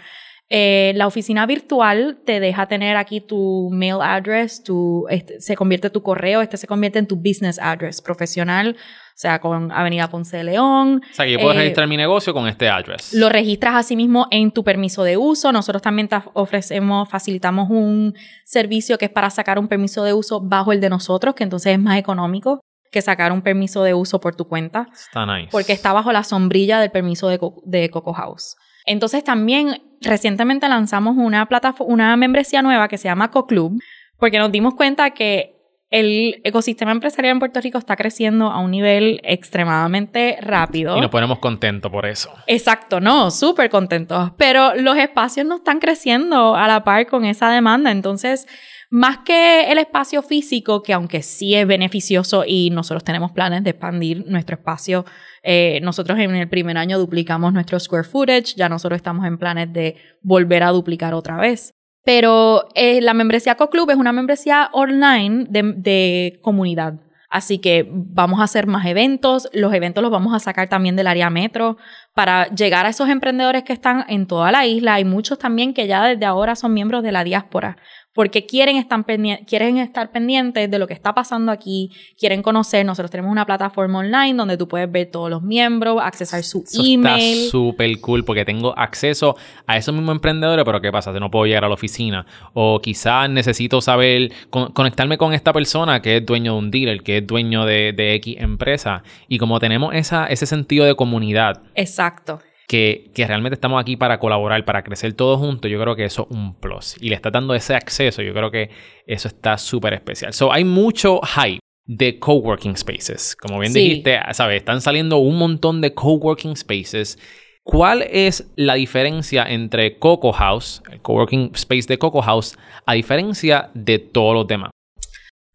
Eh, 0.50 0.92
la 0.96 1.06
oficina 1.06 1.44
virtual 1.44 2.20
te 2.24 2.40
deja 2.40 2.66
tener 2.68 2.96
aquí 2.96 3.20
tu 3.20 3.68
mail 3.70 3.98
address, 4.00 4.62
tu, 4.62 5.06
este, 5.10 5.40
se 5.42 5.54
convierte 5.56 5.90
tu 5.90 6.02
correo, 6.02 6.40
este 6.40 6.56
se 6.56 6.66
convierte 6.66 6.98
en 6.98 7.06
tu 7.06 7.16
business 7.16 7.58
address 7.58 8.00
profesional, 8.00 8.74
o 8.78 9.12
sea, 9.14 9.40
con 9.40 9.70
Avenida 9.72 10.08
Ponce 10.08 10.38
de 10.38 10.44
León. 10.44 11.02
O 11.10 11.14
sea, 11.14 11.26
que 11.26 11.32
yo 11.32 11.38
puedo 11.40 11.52
Eh, 11.52 11.58
registrar 11.58 11.86
mi 11.86 11.98
negocio 11.98 12.32
con 12.32 12.48
este 12.48 12.66
address. 12.68 13.12
Lo 13.12 13.28
registras 13.28 13.74
asimismo 13.74 14.26
en 14.30 14.50
tu 14.50 14.64
permiso 14.64 15.04
de 15.04 15.18
uso. 15.18 15.52
Nosotros 15.52 15.82
también 15.82 16.08
te 16.08 16.16
ofrecemos, 16.32 17.10
facilitamos 17.10 17.68
un 17.68 18.14
servicio 18.46 18.96
que 18.96 19.04
es 19.04 19.10
para 19.10 19.28
sacar 19.28 19.58
un 19.58 19.68
permiso 19.68 20.02
de 20.02 20.14
uso 20.14 20.40
bajo 20.40 20.72
el 20.72 20.80
de 20.80 20.88
nosotros, 20.88 21.34
que 21.34 21.44
entonces 21.44 21.72
es 21.74 21.78
más 21.78 21.98
económico 21.98 22.60
que 22.90 23.02
sacar 23.02 23.32
un 23.32 23.42
permiso 23.42 23.82
de 23.82 23.92
uso 23.92 24.18
por 24.18 24.34
tu 24.34 24.48
cuenta 24.48 24.88
Está 24.94 25.26
nice. 25.26 25.50
porque 25.52 25.74
está 25.74 25.92
bajo 25.92 26.10
la 26.10 26.22
sombrilla 26.24 26.80
del 26.80 26.90
permiso 26.90 27.28
de, 27.28 27.38
Co- 27.38 27.60
de 27.66 27.90
Coco 27.90 28.14
House. 28.14 28.56
Entonces 28.88 29.22
también 29.22 29.82
recientemente 30.00 30.68
lanzamos 30.68 31.16
una 31.16 31.46
plataforma, 31.46 31.92
una 31.92 32.16
membresía 32.16 32.62
nueva 32.62 32.88
que 32.88 32.98
se 32.98 33.04
llama 33.08 33.30
CoClub, 33.30 33.78
porque 34.18 34.38
nos 34.38 34.50
dimos 34.50 34.74
cuenta 34.74 35.10
que 35.10 35.54
el 35.90 36.40
ecosistema 36.44 36.92
empresarial 36.92 37.32
en 37.32 37.38
Puerto 37.38 37.60
Rico 37.60 37.78
está 37.78 37.96
creciendo 37.96 38.50
a 38.50 38.60
un 38.60 38.70
nivel 38.70 39.20
extremadamente 39.24 40.38
rápido. 40.40 40.96
Y 40.96 41.00
nos 41.00 41.10
ponemos 41.10 41.38
contentos 41.38 41.90
por 41.90 42.06
eso. 42.06 42.30
Exacto, 42.46 43.00
no, 43.00 43.30
súper 43.30 43.70
contentos. 43.70 44.32
Pero 44.36 44.74
los 44.74 44.96
espacios 44.98 45.46
no 45.46 45.56
están 45.56 45.78
creciendo 45.78 46.56
a 46.56 46.66
la 46.66 46.84
par 46.84 47.06
con 47.06 47.24
esa 47.24 47.50
demanda. 47.50 47.90
Entonces, 47.90 48.46
más 48.90 49.18
que 49.18 49.70
el 49.70 49.78
espacio 49.78 50.22
físico, 50.22 50.82
que 50.82 50.92
aunque 50.92 51.22
sí 51.22 51.54
es 51.54 51.66
beneficioso 51.66 52.44
y 52.46 52.70
nosotros 52.70 53.04
tenemos 53.04 53.32
planes 53.32 53.64
de 53.64 53.70
expandir 53.70 54.24
nuestro 54.26 54.56
espacio, 54.56 55.06
eh, 55.42 55.80
nosotros 55.82 56.18
en 56.18 56.34
el 56.34 56.48
primer 56.48 56.76
año 56.76 56.98
duplicamos 56.98 57.52
nuestro 57.52 57.78
square 57.78 58.04
footage, 58.04 58.54
ya 58.56 58.68
nosotros 58.68 58.96
estamos 58.96 59.26
en 59.26 59.38
planes 59.38 59.72
de 59.72 59.96
volver 60.22 60.62
a 60.62 60.70
duplicar 60.70 61.14
otra 61.14 61.36
vez. 61.36 61.74
Pero 62.04 62.68
eh, 62.74 63.00
la 63.00 63.14
membresía 63.14 63.56
CoClub 63.56 63.90
es 63.90 63.96
una 63.96 64.12
membresía 64.12 64.70
online 64.72 65.46
de, 65.48 65.74
de 65.76 66.40
comunidad. 66.42 66.94
Así 67.30 67.58
que 67.58 67.86
vamos 67.90 68.40
a 68.40 68.44
hacer 68.44 68.66
más 68.66 68.86
eventos. 68.86 69.50
Los 69.52 69.74
eventos 69.74 70.02
los 70.02 70.10
vamos 70.10 70.34
a 70.34 70.38
sacar 70.38 70.68
también 70.68 70.96
del 70.96 71.06
área 71.06 71.28
metro 71.28 71.76
para 72.14 72.48
llegar 72.48 72.86
a 72.86 72.88
esos 72.88 73.10
emprendedores 73.10 73.64
que 73.64 73.74
están 73.74 74.06
en 74.08 74.26
toda 74.26 74.50
la 74.50 74.64
isla. 74.66 74.94
Hay 74.94 75.04
muchos 75.04 75.38
también 75.38 75.74
que 75.74 75.86
ya 75.86 76.06
desde 76.06 76.24
ahora 76.24 76.56
son 76.56 76.72
miembros 76.72 77.02
de 77.02 77.12
la 77.12 77.24
diáspora 77.24 77.76
porque 78.18 78.46
quieren 78.46 78.76
estar, 78.78 79.04
quieren 79.46 79.78
estar 79.78 80.10
pendientes 80.10 80.68
de 80.68 80.76
lo 80.80 80.88
que 80.88 80.92
está 80.92 81.14
pasando 81.14 81.52
aquí, 81.52 81.92
quieren 82.18 82.42
conocer. 82.42 82.84
Nosotros 82.84 83.12
tenemos 83.12 83.30
una 83.30 83.46
plataforma 83.46 84.00
online 84.00 84.34
donde 84.34 84.56
tú 84.56 84.66
puedes 84.66 84.90
ver 84.90 85.06
todos 85.12 85.30
los 85.30 85.40
miembros, 85.40 86.00
accesar 86.02 86.42
su 86.42 86.64
Eso 86.66 86.82
email. 86.84 87.44
está 87.44 87.50
súper 87.52 88.00
cool 88.00 88.24
porque 88.24 88.44
tengo 88.44 88.76
acceso 88.76 89.36
a 89.68 89.76
esos 89.76 89.94
mismos 89.94 90.16
emprendedores, 90.16 90.64
pero 90.64 90.80
¿qué 90.80 90.90
pasa? 90.90 91.12
No 91.12 91.30
puedo 91.30 91.46
llegar 91.46 91.64
a 91.64 91.68
la 91.68 91.74
oficina 91.74 92.26
o 92.54 92.80
quizás 92.80 93.30
necesito 93.30 93.80
saber, 93.80 94.32
con- 94.50 94.72
conectarme 94.72 95.16
con 95.16 95.32
esta 95.32 95.52
persona 95.52 96.02
que 96.02 96.16
es 96.16 96.26
dueño 96.26 96.54
de 96.54 96.58
un 96.58 96.70
dealer, 96.72 97.04
que 97.04 97.18
es 97.18 97.26
dueño 97.26 97.66
de, 97.66 97.92
de 97.92 98.14
X 98.14 98.34
empresa. 98.40 99.04
Y 99.28 99.38
como 99.38 99.60
tenemos 99.60 99.94
esa, 99.94 100.26
ese 100.26 100.44
sentido 100.46 100.84
de 100.86 100.96
comunidad, 100.96 101.62
Exacto. 101.76 102.40
Que, 102.68 103.10
que 103.14 103.26
realmente 103.26 103.54
estamos 103.54 103.80
aquí 103.80 103.96
para 103.96 104.20
colaborar, 104.20 104.64
para 104.64 104.82
crecer 104.84 105.14
todos 105.14 105.38
juntos, 105.40 105.70
yo 105.70 105.80
creo 105.80 105.96
que 105.96 106.04
eso 106.04 106.28
es 106.30 106.36
un 106.36 106.54
plus. 106.54 106.96
Y 107.00 107.08
le 107.08 107.14
está 107.16 107.30
dando 107.30 107.54
ese 107.54 107.74
acceso, 107.74 108.22
yo 108.22 108.32
creo 108.34 108.50
que 108.50 108.70
eso 109.06 109.26
está 109.26 109.56
súper 109.58 109.94
especial. 109.94 110.32
So, 110.34 110.52
hay 110.52 110.64
mucho 110.64 111.20
hype 111.22 111.60
de 111.86 112.18
coworking 112.18 112.76
spaces. 112.76 113.34
Como 113.34 113.58
bien 113.58 113.72
Sí. 113.72 113.80
dijiste, 113.80 114.20
¿sabes? 114.32 114.58
Están 114.58 114.82
saliendo 114.82 115.16
un 115.16 115.38
montón 115.38 115.80
de 115.80 115.94
coworking 115.94 116.54
spaces. 116.56 117.18
¿Cuál 117.64 118.02
es 118.02 118.50
la 118.56 118.74
diferencia 118.74 119.44
entre 119.48 119.98
Coco 119.98 120.32
House, 120.32 120.82
el 120.92 121.00
coworking 121.00 121.52
space 121.54 121.86
de 121.88 121.98
Coco 121.98 122.20
House, 122.22 122.56
a 122.84 122.92
diferencia 122.94 123.70
de 123.74 123.98
todos 123.98 124.34
los 124.34 124.46
demás? 124.46 124.70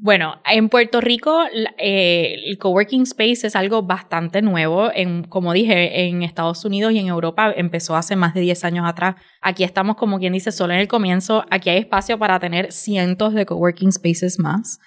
Bueno, 0.04 0.42
en 0.44 0.68
Puerto 0.68 1.00
Rico 1.00 1.46
eh, 1.78 2.36
el 2.46 2.58
coworking 2.58 3.04
space 3.04 3.48
es 3.48 3.56
algo 3.56 3.84
bastante 3.84 4.42
nuevo. 4.42 4.92
En, 4.94 5.24
como 5.24 5.54
dije, 5.54 6.08
en 6.10 6.24
Estados 6.24 6.66
Unidos 6.66 6.92
y 6.92 7.00
en 7.00 7.08
Europa 7.08 7.54
empezó 7.56 7.96
hace 7.96 8.18
más 8.18 8.34
de 8.34 8.42
10 8.42 8.66
años 8.66 8.86
atrás. 8.86 9.16
Aquí 9.40 9.64
estamos, 9.64 9.96
como 9.96 10.20
quien 10.20 10.34
dice, 10.34 10.52
solo 10.52 10.74
en 10.74 10.82
el 10.82 10.90
comienzo. 10.90 11.46
Aquí 11.50 11.70
hay 11.70 11.78
espacio 11.78 12.20
para 12.20 12.38
tener 12.42 12.74
cientos 12.74 13.34
de 13.34 13.46
coworking 13.46 13.94
spaces 13.94 14.40
más. 14.40 14.82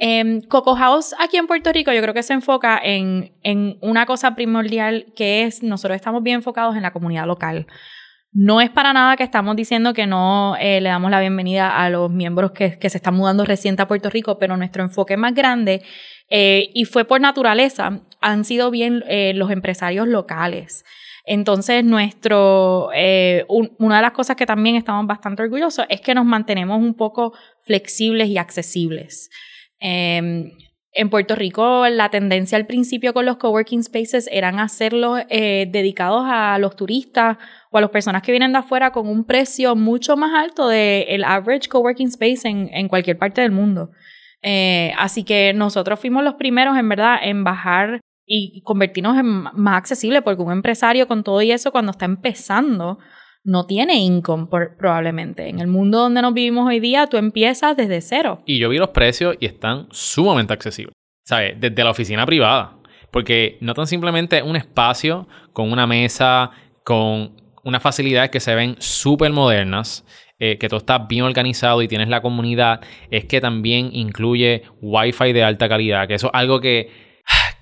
Eh, 0.00 0.42
Coco 0.48 0.74
House 0.74 1.14
aquí 1.20 1.36
en 1.36 1.46
Puerto 1.46 1.72
Rico 1.72 1.92
yo 1.92 2.02
creo 2.02 2.12
que 2.12 2.24
se 2.24 2.32
enfoca 2.32 2.78
en, 2.82 3.36
en 3.44 3.78
una 3.82 4.04
cosa 4.04 4.34
primordial 4.34 5.06
que 5.14 5.44
es 5.44 5.62
nosotros 5.62 5.94
estamos 5.94 6.24
bien 6.24 6.38
enfocados 6.38 6.74
en 6.74 6.82
la 6.82 6.92
comunidad 6.92 7.26
local. 7.26 7.68
No 8.38 8.60
es 8.60 8.68
para 8.68 8.92
nada 8.92 9.16
que 9.16 9.22
estamos 9.22 9.56
diciendo 9.56 9.94
que 9.94 10.06
no 10.06 10.56
eh, 10.60 10.82
le 10.82 10.90
damos 10.90 11.10
la 11.10 11.20
bienvenida 11.20 11.82
a 11.82 11.88
los 11.88 12.10
miembros 12.10 12.50
que, 12.52 12.76
se 12.78 12.98
están 12.98 13.14
mudando 13.14 13.46
reciente 13.46 13.80
a 13.80 13.88
Puerto 13.88 14.10
Rico, 14.10 14.38
pero 14.38 14.58
nuestro 14.58 14.82
enfoque 14.82 15.16
más 15.16 15.34
grande, 15.34 15.82
eh, 16.28 16.68
y 16.74 16.84
fue 16.84 17.06
por 17.06 17.18
naturaleza, 17.18 18.02
han 18.20 18.44
sido 18.44 18.70
bien 18.70 19.02
eh, 19.08 19.32
los 19.34 19.50
empresarios 19.50 20.06
locales. 20.06 20.84
Entonces, 21.24 21.82
nuestro, 21.82 22.90
un, 23.48 23.72
una 23.78 23.96
de 23.96 24.02
las 24.02 24.12
cosas 24.12 24.36
que 24.36 24.44
también 24.44 24.76
estamos 24.76 25.06
bastante 25.06 25.42
orgullosos 25.42 25.86
es 25.88 26.02
que 26.02 26.14
nos 26.14 26.26
mantenemos 26.26 26.78
un 26.78 26.92
poco 26.92 27.32
flexibles 27.64 28.28
y 28.28 28.36
accesibles. 28.36 29.30
Eh, 29.80 30.52
en 30.96 31.10
Puerto 31.10 31.36
Rico, 31.36 31.86
la 31.88 32.08
tendencia 32.08 32.56
al 32.56 32.66
principio 32.66 33.12
con 33.12 33.26
los 33.26 33.36
coworking 33.36 33.82
spaces 33.82 34.28
eran 34.32 34.58
hacerlos 34.58 35.20
eh, 35.28 35.68
dedicados 35.70 36.24
a 36.26 36.58
los 36.58 36.74
turistas 36.74 37.36
o 37.70 37.78
a 37.78 37.82
las 37.82 37.90
personas 37.90 38.22
que 38.22 38.32
vienen 38.32 38.52
de 38.52 38.58
afuera 38.58 38.92
con 38.92 39.06
un 39.06 39.24
precio 39.24 39.76
mucho 39.76 40.16
más 40.16 40.32
alto 40.34 40.68
del 40.68 41.04
el 41.08 41.24
average 41.24 41.68
coworking 41.68 42.08
space 42.08 42.48
en, 42.48 42.70
en, 42.72 42.88
cualquier 42.88 43.18
parte 43.18 43.42
del 43.42 43.52
mundo. 43.52 43.90
Eh, 44.40 44.92
así 44.98 45.22
que 45.22 45.52
nosotros 45.52 46.00
fuimos 46.00 46.24
los 46.24 46.34
primeros, 46.34 46.76
en 46.78 46.88
verdad, 46.88 47.18
en 47.22 47.44
bajar 47.44 48.00
y 48.24 48.62
convertirnos 48.62 49.18
en 49.18 49.26
más 49.26 49.76
accesible, 49.76 50.22
porque 50.22 50.42
un 50.42 50.52
empresario 50.52 51.06
con 51.06 51.22
todo 51.22 51.42
y 51.42 51.52
eso, 51.52 51.72
cuando 51.72 51.92
está 51.92 52.06
empezando, 52.06 52.98
no 53.46 53.64
tiene 53.64 53.94
income 53.94 54.48
probablemente. 54.76 55.48
En 55.48 55.60
el 55.60 55.68
mundo 55.68 56.00
donde 56.00 56.20
nos 56.20 56.34
vivimos 56.34 56.66
hoy 56.66 56.80
día, 56.80 57.06
tú 57.06 57.16
empiezas 57.16 57.76
desde 57.76 58.00
cero. 58.00 58.42
Y 58.44 58.58
yo 58.58 58.68
vi 58.68 58.78
los 58.78 58.90
precios 58.90 59.36
y 59.38 59.46
están 59.46 59.86
sumamente 59.90 60.52
accesibles. 60.52 60.92
¿Sabes? 61.24 61.54
Desde 61.58 61.84
la 61.84 61.90
oficina 61.90 62.26
privada. 62.26 62.78
Porque 63.10 63.56
no 63.60 63.72
tan 63.72 63.86
simplemente 63.86 64.42
un 64.42 64.56
espacio 64.56 65.28
con 65.52 65.72
una 65.72 65.86
mesa, 65.86 66.50
con 66.84 67.36
unas 67.62 67.82
facilidades 67.82 68.30
que 68.30 68.40
se 68.40 68.54
ven 68.54 68.76
súper 68.78 69.32
modernas, 69.32 70.04
eh, 70.38 70.58
que 70.58 70.68
todo 70.68 70.78
está 70.78 70.98
bien 70.98 71.22
organizado 71.22 71.82
y 71.82 71.88
tienes 71.88 72.08
la 72.08 72.20
comunidad, 72.20 72.80
es 73.10 73.24
que 73.26 73.40
también 73.40 73.90
incluye 73.92 74.64
Wi-Fi 74.82 75.32
de 75.32 75.44
alta 75.44 75.68
calidad, 75.68 76.06
que 76.08 76.14
eso 76.14 76.26
es 76.26 76.34
algo 76.34 76.60
que, 76.60 76.90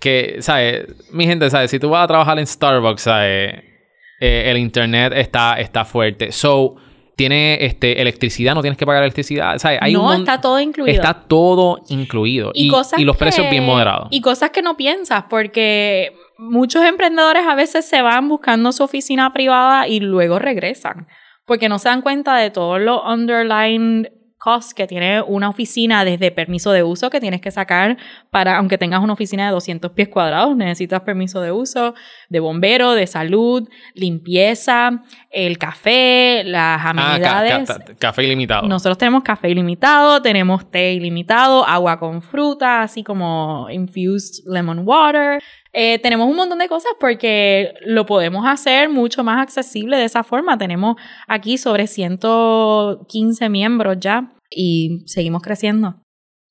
que 0.00 0.38
¿sabes? 0.40 0.86
Mi 1.12 1.26
gente, 1.26 1.48
¿sabes? 1.50 1.70
Si 1.70 1.78
tú 1.78 1.90
vas 1.90 2.04
a 2.04 2.08
trabajar 2.08 2.38
en 2.38 2.46
Starbucks, 2.46 3.02
¿sabes? 3.02 3.73
Eh, 4.20 4.50
el 4.50 4.58
internet 4.58 5.12
está, 5.14 5.54
está 5.54 5.84
fuerte. 5.84 6.32
So, 6.32 6.76
tiene 7.16 7.64
este, 7.64 8.00
electricidad, 8.00 8.54
no 8.54 8.60
tienes 8.60 8.78
que 8.78 8.86
pagar 8.86 9.02
electricidad. 9.02 9.58
¿sabes? 9.58 9.78
Hay 9.80 9.92
no, 9.92 10.06
un, 10.06 10.14
está 10.14 10.40
todo 10.40 10.60
incluido. 10.60 10.94
Está 10.94 11.14
todo 11.14 11.80
incluido. 11.88 12.50
Y, 12.54 12.70
y, 12.70 13.00
y 13.00 13.04
los 13.04 13.16
que, 13.16 13.20
precios 13.20 13.50
bien 13.50 13.64
moderados. 13.64 14.08
Y 14.10 14.20
cosas 14.20 14.50
que 14.50 14.62
no 14.62 14.76
piensas, 14.76 15.24
porque 15.28 16.12
muchos 16.38 16.84
emprendedores 16.84 17.46
a 17.46 17.54
veces 17.54 17.84
se 17.84 18.02
van 18.02 18.28
buscando 18.28 18.72
su 18.72 18.82
oficina 18.82 19.32
privada 19.32 19.88
y 19.88 20.00
luego 20.00 20.38
regresan. 20.38 21.06
Porque 21.46 21.68
no 21.68 21.78
se 21.78 21.88
dan 21.88 22.02
cuenta 22.02 22.36
de 22.36 22.50
todos 22.50 22.80
los 22.80 23.00
underlying 23.06 24.08
cost 24.44 24.72
que 24.72 24.86
tiene 24.86 25.22
una 25.22 25.48
oficina 25.48 26.04
desde 26.04 26.30
permiso 26.30 26.70
de 26.70 26.82
uso 26.82 27.08
que 27.08 27.18
tienes 27.18 27.40
que 27.40 27.50
sacar 27.50 27.96
para, 28.28 28.58
aunque 28.58 28.76
tengas 28.76 29.02
una 29.02 29.14
oficina 29.14 29.46
de 29.46 29.52
200 29.52 29.92
pies 29.92 30.08
cuadrados, 30.10 30.54
necesitas 30.54 31.00
permiso 31.00 31.40
de 31.40 31.50
uso, 31.50 31.94
de 32.28 32.40
bombero, 32.40 32.92
de 32.92 33.06
salud, 33.06 33.66
limpieza, 33.94 35.02
el 35.30 35.56
café, 35.56 36.42
las 36.44 36.84
amenidades. 36.84 37.70
Ah, 37.70 37.78
ca 37.78 37.84
ca 37.84 37.94
café 37.94 38.24
ilimitado. 38.24 38.68
Nosotros 38.68 38.98
tenemos 38.98 39.22
café 39.22 39.48
ilimitado, 39.48 40.20
tenemos 40.20 40.70
té 40.70 40.92
ilimitado, 40.92 41.66
agua 41.66 41.98
con 41.98 42.20
fruta, 42.20 42.82
así 42.82 43.02
como 43.02 43.68
infused 43.70 44.44
lemon 44.46 44.82
water. 44.84 45.42
Eh, 45.72 45.98
tenemos 46.00 46.28
un 46.28 46.36
montón 46.36 46.58
de 46.58 46.68
cosas 46.68 46.92
porque 47.00 47.72
lo 47.80 48.04
podemos 48.04 48.46
hacer 48.46 48.90
mucho 48.90 49.24
más 49.24 49.40
accesible 49.40 49.96
de 49.96 50.04
esa 50.04 50.22
forma. 50.22 50.58
Tenemos 50.58 50.96
aquí 51.26 51.56
sobre 51.56 51.86
115 51.86 53.48
miembros 53.48 53.96
ya 53.98 54.33
y 54.50 55.02
seguimos 55.06 55.42
creciendo. 55.42 56.00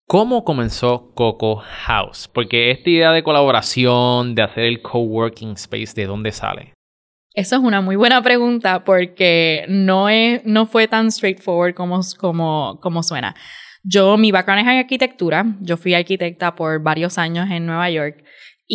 ¿Cómo 0.07 0.43
comenzó 0.43 1.11
Coco 1.15 1.57
House? 1.57 2.29
Porque 2.31 2.71
esta 2.71 2.89
idea 2.89 3.11
de 3.11 3.23
colaboración, 3.23 4.35
de 4.35 4.43
hacer 4.43 4.65
el 4.65 4.81
coworking 4.81 5.53
space, 5.53 5.93
¿de 5.95 6.05
dónde 6.05 6.31
sale? 6.31 6.73
Eso 7.33 7.55
es 7.55 7.61
una 7.63 7.81
muy 7.81 7.95
buena 7.95 8.21
pregunta 8.21 8.83
porque 8.83 9.65
no, 9.67 10.09
es, 10.09 10.45
no 10.45 10.67
fue 10.67 10.87
tan 10.87 11.11
straightforward 11.11 11.73
como, 11.73 12.01
como, 12.19 12.79
como 12.79 13.01
suena. 13.01 13.35
Yo, 13.83 14.17
mi 14.17 14.31
background 14.31 14.61
es 14.61 14.67
en 14.71 14.79
arquitectura. 14.79 15.45
Yo 15.59 15.77
fui 15.77 15.93
arquitecta 15.93 16.53
por 16.53 16.81
varios 16.81 17.17
años 17.17 17.49
en 17.49 17.65
Nueva 17.65 17.89
York 17.89 18.23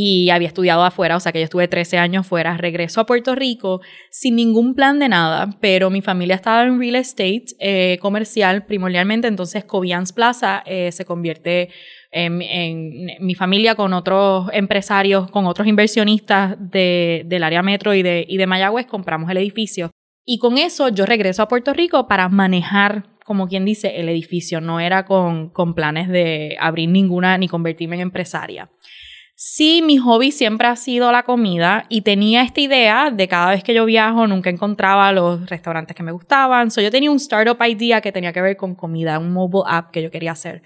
y 0.00 0.30
había 0.30 0.46
estudiado 0.46 0.84
afuera, 0.84 1.16
o 1.16 1.20
sea 1.20 1.32
que 1.32 1.40
yo 1.40 1.44
estuve 1.44 1.66
13 1.66 1.98
años 1.98 2.24
fuera, 2.24 2.56
regreso 2.56 3.00
a 3.00 3.06
Puerto 3.06 3.34
Rico 3.34 3.80
sin 4.12 4.36
ningún 4.36 4.76
plan 4.76 5.00
de 5.00 5.08
nada, 5.08 5.58
pero 5.60 5.90
mi 5.90 6.02
familia 6.02 6.36
estaba 6.36 6.62
en 6.62 6.78
real 6.78 6.94
estate 6.94 7.46
eh, 7.58 7.98
comercial 8.00 8.64
primordialmente, 8.64 9.26
entonces 9.26 9.64
Cobians 9.64 10.12
Plaza 10.12 10.62
eh, 10.66 10.92
se 10.92 11.04
convierte 11.04 11.70
en, 12.12 12.40
en, 12.42 13.06
mi 13.18 13.34
familia 13.34 13.74
con 13.74 13.92
otros 13.92 14.48
empresarios, 14.52 15.28
con 15.32 15.46
otros 15.46 15.66
inversionistas 15.66 16.56
de, 16.60 17.24
del 17.26 17.42
área 17.42 17.64
metro 17.64 17.92
y 17.92 18.04
de, 18.04 18.24
y 18.28 18.36
de 18.36 18.46
Mayagüez, 18.46 18.86
compramos 18.86 19.28
el 19.32 19.38
edificio. 19.38 19.90
Y 20.24 20.38
con 20.38 20.58
eso 20.58 20.90
yo 20.90 21.06
regreso 21.06 21.42
a 21.42 21.48
Puerto 21.48 21.74
Rico 21.74 22.06
para 22.06 22.28
manejar 22.28 23.18
como 23.28 23.46
quien 23.46 23.66
dice, 23.66 24.00
el 24.00 24.08
edificio. 24.08 24.62
No 24.62 24.80
era 24.80 25.04
con, 25.04 25.50
con 25.50 25.74
planes 25.74 26.08
de 26.08 26.56
abrir 26.58 26.88
ninguna 26.88 27.36
ni 27.36 27.46
convertirme 27.46 27.96
en 27.96 28.02
empresaria. 28.02 28.70
Sí, 29.40 29.82
mi 29.82 29.98
hobby 29.98 30.32
siempre 30.32 30.66
ha 30.66 30.74
sido 30.74 31.12
la 31.12 31.22
comida 31.22 31.86
y 31.88 32.00
tenía 32.00 32.42
esta 32.42 32.60
idea 32.60 33.12
de 33.12 33.28
cada 33.28 33.50
vez 33.50 33.62
que 33.62 33.72
yo 33.72 33.84
viajo 33.84 34.26
nunca 34.26 34.50
encontraba 34.50 35.12
los 35.12 35.48
restaurantes 35.48 35.94
que 35.94 36.02
me 36.02 36.10
gustaban. 36.10 36.72
So 36.72 36.80
yo 36.80 36.90
tenía 36.90 37.08
un 37.08 37.18
startup 37.18 37.56
idea 37.64 38.00
que 38.00 38.10
tenía 38.10 38.32
que 38.32 38.42
ver 38.42 38.56
con 38.56 38.74
comida, 38.74 39.16
un 39.20 39.32
mobile 39.32 39.62
app 39.68 39.92
que 39.92 40.02
yo 40.02 40.10
quería 40.10 40.32
hacer. 40.32 40.62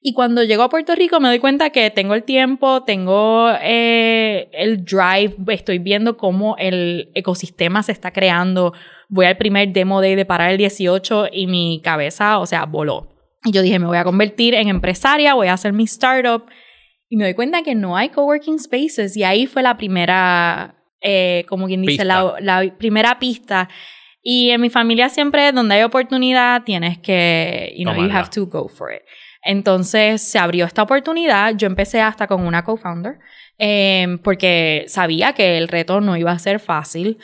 Y 0.00 0.12
cuando 0.12 0.44
llego 0.44 0.62
a 0.62 0.68
Puerto 0.68 0.94
Rico 0.94 1.18
me 1.18 1.26
doy 1.26 1.40
cuenta 1.40 1.70
que 1.70 1.90
tengo 1.90 2.14
el 2.14 2.22
tiempo, 2.22 2.84
tengo 2.84 3.50
eh, 3.60 4.50
el 4.52 4.84
drive, 4.84 5.34
estoy 5.48 5.80
viendo 5.80 6.16
cómo 6.16 6.54
el 6.58 7.10
ecosistema 7.16 7.82
se 7.82 7.90
está 7.90 8.12
creando. 8.12 8.72
Voy 9.08 9.26
al 9.26 9.36
primer 9.36 9.72
demo 9.72 10.00
day 10.00 10.14
de 10.14 10.24
parar 10.24 10.52
el 10.52 10.58
18 10.58 11.30
y 11.32 11.48
mi 11.48 11.80
cabeza, 11.82 12.38
o 12.38 12.46
sea, 12.46 12.66
voló. 12.66 13.08
Y 13.44 13.50
yo 13.50 13.62
dije, 13.62 13.80
me 13.80 13.86
voy 13.86 13.98
a 13.98 14.04
convertir 14.04 14.54
en 14.54 14.68
empresaria, 14.68 15.34
voy 15.34 15.48
a 15.48 15.54
hacer 15.54 15.72
mi 15.72 15.82
startup 15.82 16.44
y 17.08 17.16
me 17.16 17.24
doy 17.24 17.34
cuenta 17.34 17.62
que 17.62 17.74
no 17.74 17.96
hay 17.96 18.08
coworking 18.08 18.58
spaces 18.58 19.16
y 19.16 19.24
ahí 19.24 19.46
fue 19.46 19.62
la 19.62 19.76
primera, 19.76 20.74
eh, 21.00 21.44
como 21.48 21.66
quien 21.66 21.82
dice, 21.82 22.04
la, 22.04 22.34
la, 22.40 22.74
primera 22.76 23.18
pista. 23.18 23.68
Y 24.22 24.50
en 24.50 24.60
mi 24.60 24.70
familia 24.70 25.08
siempre, 25.08 25.52
donde 25.52 25.76
hay 25.76 25.82
oportunidad, 25.84 26.64
tienes 26.64 26.98
que, 26.98 27.72
you 27.76 27.84
know, 27.84 27.94
Tomarla. 27.94 28.12
you 28.12 28.18
have 28.18 28.30
to 28.30 28.46
go 28.46 28.68
for 28.68 28.92
it. 28.92 29.02
Entonces 29.42 30.20
se 30.22 30.40
abrió 30.40 30.64
esta 30.64 30.82
oportunidad, 30.82 31.54
yo 31.56 31.68
empecé 31.68 32.00
hasta 32.00 32.26
con 32.26 32.44
una 32.44 32.64
co-founder, 32.64 33.20
eh, 33.58 34.18
porque 34.24 34.84
sabía 34.88 35.32
que 35.32 35.56
el 35.56 35.68
reto 35.68 36.00
no 36.00 36.16
iba 36.16 36.32
a 36.32 36.38
ser 36.40 36.58
fácil. 36.58 37.18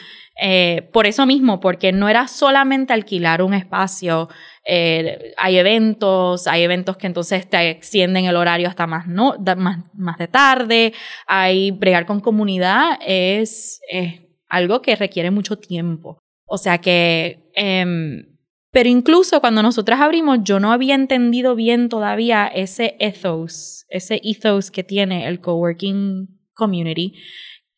Eh, 0.45 0.89
por 0.93 1.07
eso 1.07 1.25
mismo, 1.25 1.61
porque 1.61 1.93
no 1.93 2.09
era 2.09 2.27
solamente 2.27 2.93
alquilar 2.93 3.43
un 3.43 3.55
espacio, 3.55 4.29
eh, 4.67 5.33
hay 5.37 5.57
eventos, 5.57 6.49
hay 6.49 6.65
eventos 6.65 6.97
que 6.97 7.07
entonces 7.07 7.49
te 7.49 7.71
extienden 7.71 8.25
el 8.25 8.35
horario 8.35 8.67
hasta 8.67 8.89
más, 8.89 9.07
no, 9.07 9.37
más, 9.57 9.85
más 9.95 10.19
de 10.19 10.27
tarde, 10.27 10.95
hay 11.29 11.71
bregar 11.71 12.07
con 12.07 12.19
comunidad, 12.19 12.99
es, 13.07 13.81
es 13.89 14.23
algo 14.49 14.83
que 14.83 14.97
requiere 14.97 15.31
mucho 15.31 15.59
tiempo. 15.59 16.19
O 16.45 16.59
sea 16.59 16.79
que, 16.79 17.49
eh, 17.55 18.27
pero 18.73 18.89
incluso 18.89 19.41
cuando 19.41 19.63
nosotras 19.63 20.01
abrimos, 20.01 20.41
yo 20.43 20.59
no 20.59 20.73
había 20.73 20.97
entendido 20.97 21.55
bien 21.55 21.89
todavía 21.89 22.49
ese 22.49 22.97
ethos, 22.99 23.87
ese 23.91 24.21
ethos 24.25 24.73
que 24.73 24.83
tiene 24.83 25.29
el 25.29 25.41
coworking 25.41 26.41
community 26.53 27.15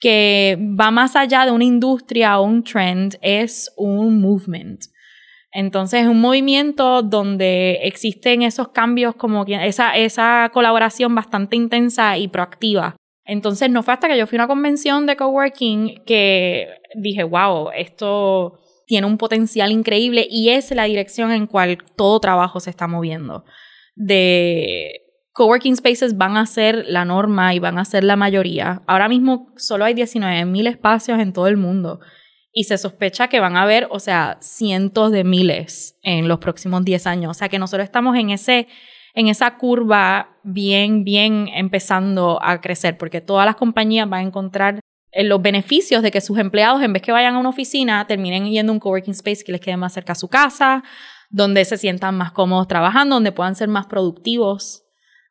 que 0.04 0.58
va 0.78 0.90
más 0.90 1.16
allá 1.16 1.46
de 1.46 1.50
una 1.50 1.64
industria 1.64 2.38
o 2.38 2.44
un 2.44 2.62
trend, 2.62 3.16
es 3.22 3.72
un 3.78 4.20
movement. 4.20 4.82
Entonces, 5.50 6.02
es 6.02 6.08
un 6.08 6.20
movimiento 6.20 7.00
donde 7.00 7.78
existen 7.84 8.42
esos 8.42 8.68
cambios, 8.68 9.14
como 9.14 9.46
esa, 9.46 9.96
esa 9.96 10.50
colaboración 10.52 11.14
bastante 11.14 11.56
intensa 11.56 12.18
y 12.18 12.28
proactiva. 12.28 12.96
Entonces, 13.24 13.70
no 13.70 13.82
fue 13.82 13.94
hasta 13.94 14.06
que 14.08 14.18
yo 14.18 14.26
fui 14.26 14.36
a 14.36 14.42
una 14.42 14.48
convención 14.48 15.06
de 15.06 15.16
coworking 15.16 16.02
que 16.04 16.68
dije, 16.96 17.24
wow, 17.24 17.70
esto 17.74 18.58
tiene 18.86 19.06
un 19.06 19.16
potencial 19.16 19.72
increíble 19.72 20.26
y 20.28 20.50
es 20.50 20.70
la 20.72 20.84
dirección 20.84 21.32
en 21.32 21.46
cual 21.46 21.78
todo 21.96 22.20
trabajo 22.20 22.60
se 22.60 22.68
está 22.68 22.86
moviendo. 22.86 23.46
De 23.94 25.03
coworking 25.34 25.76
spaces 25.76 26.16
van 26.16 26.36
a 26.36 26.46
ser 26.46 26.84
la 26.88 27.04
norma 27.04 27.54
y 27.54 27.58
van 27.58 27.78
a 27.78 27.84
ser 27.84 28.04
la 28.04 28.16
mayoría. 28.16 28.82
Ahora 28.86 29.08
mismo 29.08 29.52
solo 29.56 29.84
hay 29.84 29.92
19.000 29.92 30.68
espacios 30.68 31.18
en 31.20 31.32
todo 31.32 31.48
el 31.48 31.56
mundo 31.56 32.00
y 32.52 32.64
se 32.64 32.78
sospecha 32.78 33.28
que 33.28 33.40
van 33.40 33.56
a 33.56 33.62
haber, 33.62 33.88
o 33.90 33.98
sea, 33.98 34.38
cientos 34.40 35.10
de 35.10 35.24
miles 35.24 35.98
en 36.02 36.28
los 36.28 36.38
próximos 36.38 36.84
10 36.84 37.06
años. 37.06 37.30
O 37.32 37.34
sea, 37.34 37.48
que 37.48 37.58
nosotros 37.58 37.84
estamos 37.84 38.16
en 38.16 38.30
ese 38.30 38.68
en 39.14 39.28
esa 39.28 39.56
curva 39.56 40.36
bien, 40.42 41.04
bien 41.04 41.48
empezando 41.54 42.40
a 42.42 42.60
crecer, 42.60 42.98
porque 42.98 43.20
todas 43.20 43.46
las 43.46 43.54
compañías 43.54 44.08
van 44.08 44.24
a 44.24 44.28
encontrar 44.28 44.80
eh, 45.12 45.22
los 45.22 45.40
beneficios 45.40 46.02
de 46.02 46.10
que 46.10 46.20
sus 46.20 46.38
empleados, 46.38 46.82
en 46.82 46.92
vez 46.92 47.02
que 47.02 47.12
vayan 47.12 47.36
a 47.36 47.38
una 47.38 47.48
oficina, 47.48 48.06
terminen 48.06 48.46
yendo 48.46 48.72
a 48.72 48.74
un 48.74 48.80
coworking 48.80 49.12
space 49.12 49.44
que 49.44 49.52
les 49.52 49.60
quede 49.60 49.76
más 49.76 49.92
cerca 49.92 50.12
a 50.12 50.16
su 50.16 50.28
casa, 50.28 50.82
donde 51.30 51.64
se 51.64 51.78
sientan 51.78 52.16
más 52.16 52.32
cómodos 52.32 52.66
trabajando, 52.66 53.16
donde 53.16 53.32
puedan 53.32 53.54
ser 53.54 53.68
más 53.68 53.86
productivos. 53.86 54.83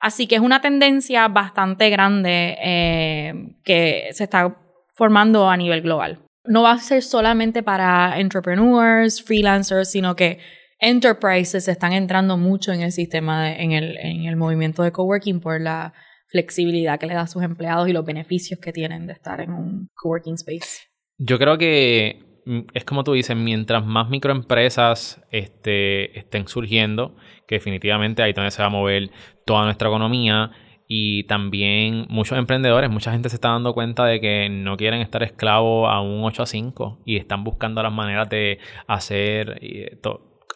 Así 0.04 0.28
que 0.28 0.36
es 0.36 0.42
una 0.42 0.60
tendencia 0.60 1.30
bastante 1.30 1.90
grande 1.90 2.58
eh, 2.62 3.56
que 3.64 4.10
se 4.12 4.26
está 4.26 4.54
formando 4.96 5.50
a 5.50 5.56
nivel 5.56 5.82
global. 5.82 6.20
No 6.44 6.64
va 6.64 6.74
a 6.74 6.80
ser 6.80 7.02
solamente 7.02 7.64
para 7.64 8.20
entrepreneurs, 8.20 9.24
freelancers, 9.24 9.90
sino 9.90 10.14
que 10.14 10.40
enterprises 10.78 11.70
están 11.70 11.94
entrando 11.94 12.36
mucho 12.36 12.74
en 12.74 12.82
el 12.82 12.92
sistema, 12.92 13.54
en, 13.54 13.72
el, 13.72 13.96
en 13.96 14.26
el 14.26 14.36
movimiento 14.36 14.84
de 14.84 14.92
coworking 14.92 15.40
por 15.40 15.62
la 15.62 15.94
flexibilidad 16.28 17.00
que 17.00 17.06
le 17.06 17.14
da 17.14 17.22
a 17.22 17.28
sus 17.28 17.42
empleados 17.42 17.88
y 17.88 17.94
los 17.94 18.04
beneficios 18.04 18.60
que 18.60 18.74
tienen 18.74 19.08
de 19.08 19.14
estar 19.14 19.40
en 19.40 19.54
un 19.54 19.88
coworking 19.96 20.34
space. 20.34 20.82
Yo 21.18 21.40
creo 21.40 21.58
que 21.58 22.33
es 22.74 22.86
como 22.86 23.04
tú 23.04 23.14
dices, 23.14 23.36
mientras 23.36 23.86
más 23.86 24.10
microempresas 24.10 25.22
este, 25.32 26.18
estén 26.18 26.48
surgiendo, 26.48 27.16
que 27.48 27.56
definitivamente 27.56 28.24
ahí 28.24 28.34
donde 28.34 28.52
se 28.52 28.62
va 28.62 28.68
a 28.68 28.72
mover 28.72 29.12
toda 29.46 29.64
nuestra 29.66 29.88
economía, 29.88 30.52
y 30.88 31.24
también 31.24 32.06
muchos 32.10 32.38
emprendedores, 32.38 32.90
mucha 32.90 33.12
gente 33.12 33.30
se 33.30 33.38
está 33.38 33.50
dando 33.50 33.74
cuenta 33.74 34.06
de 34.06 34.20
que 34.20 34.50
no 34.50 34.78
quieren 34.78 35.02
estar 35.02 35.24
esclavos 35.24 35.90
a 35.90 36.02
un 36.02 36.24
8 36.24 36.44
a 36.44 36.46
5 36.46 37.00
y 37.06 37.18
están 37.18 37.44
buscando 37.44 37.82
las 37.82 37.92
maneras 37.92 38.30
de 38.30 38.60
hacer, 38.86 39.60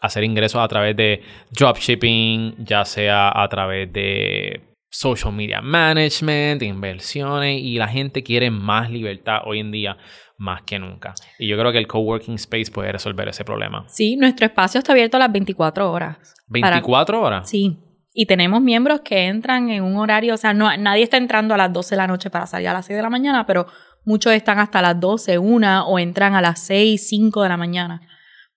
hacer 0.01 0.24
ingresos 0.24 0.62
a 0.62 0.67
través 0.67 0.96
de 0.96 1.22
dropshipping, 1.51 2.65
ya 2.65 2.86
sea 2.86 3.32
a 3.34 3.48
través 3.48 3.91
de 3.91 4.62
social 4.89 5.34
media 5.34 5.62
management, 5.62 6.62
inversiones 6.62 7.62
y 7.62 7.77
la 7.77 7.88
gente 7.88 8.24
quiere 8.24 8.51
más 8.51 8.89
libertad 8.89 9.41
hoy 9.46 9.60
en 9.60 9.72
día 9.72 9.98
más 10.38 10.62
que 10.63 10.79
nunca. 10.79 11.13
Y 11.39 11.48
yo 11.48 11.58
creo 11.58 11.72
que 11.72 11.77
el 11.77 11.88
coworking 11.88 12.36
space 12.36 12.72
puede 12.72 12.91
resolver 12.91 13.27
ese 13.27 13.44
problema. 13.44 13.86
Sí, 13.88 14.15
nuestro 14.15 14.46
espacio 14.46 14.79
está 14.79 14.94
abierto 14.94 15.17
a 15.17 15.22
las 15.22 15.32
24 15.32 15.91
horas. 15.91 16.36
¿24 16.50 17.13
horas? 17.15 17.50
Sí. 17.50 17.77
Y 18.13 18.25
tenemos 18.25 18.62
miembros 18.62 19.01
que 19.01 19.27
entran 19.27 19.70
en 19.70 19.84
un 19.84 19.98
horario, 19.98 20.34
o 20.34 20.38
sea, 20.38 20.53
no, 20.53 20.75
nadie 20.77 21.03
está 21.03 21.17
entrando 21.17 21.53
a 21.53 21.58
las 21.58 21.72
12 21.72 21.96
de 21.96 21.98
la 21.98 22.08
noche 22.08 22.29
para 22.29 22.48
salir 22.48 22.67
a 22.67 22.74
las 22.74 22.86
6 22.86 22.98
de 22.98 23.03
la 23.03 23.10
mañana, 23.10 23.46
pero 23.46 23.67
muchos 24.06 24.34
están 24.34 24.60
hasta 24.60 24.82
las 24.82 25.00
12, 25.00 25.38
1 25.38 25.88
o 25.88 26.00
entran 26.00 26.34
a 26.34 26.41
las 26.41 26.60
6, 26.62 27.08
5 27.08 27.44
de 27.44 27.50
la 27.50 27.58
mañana. 27.58 28.01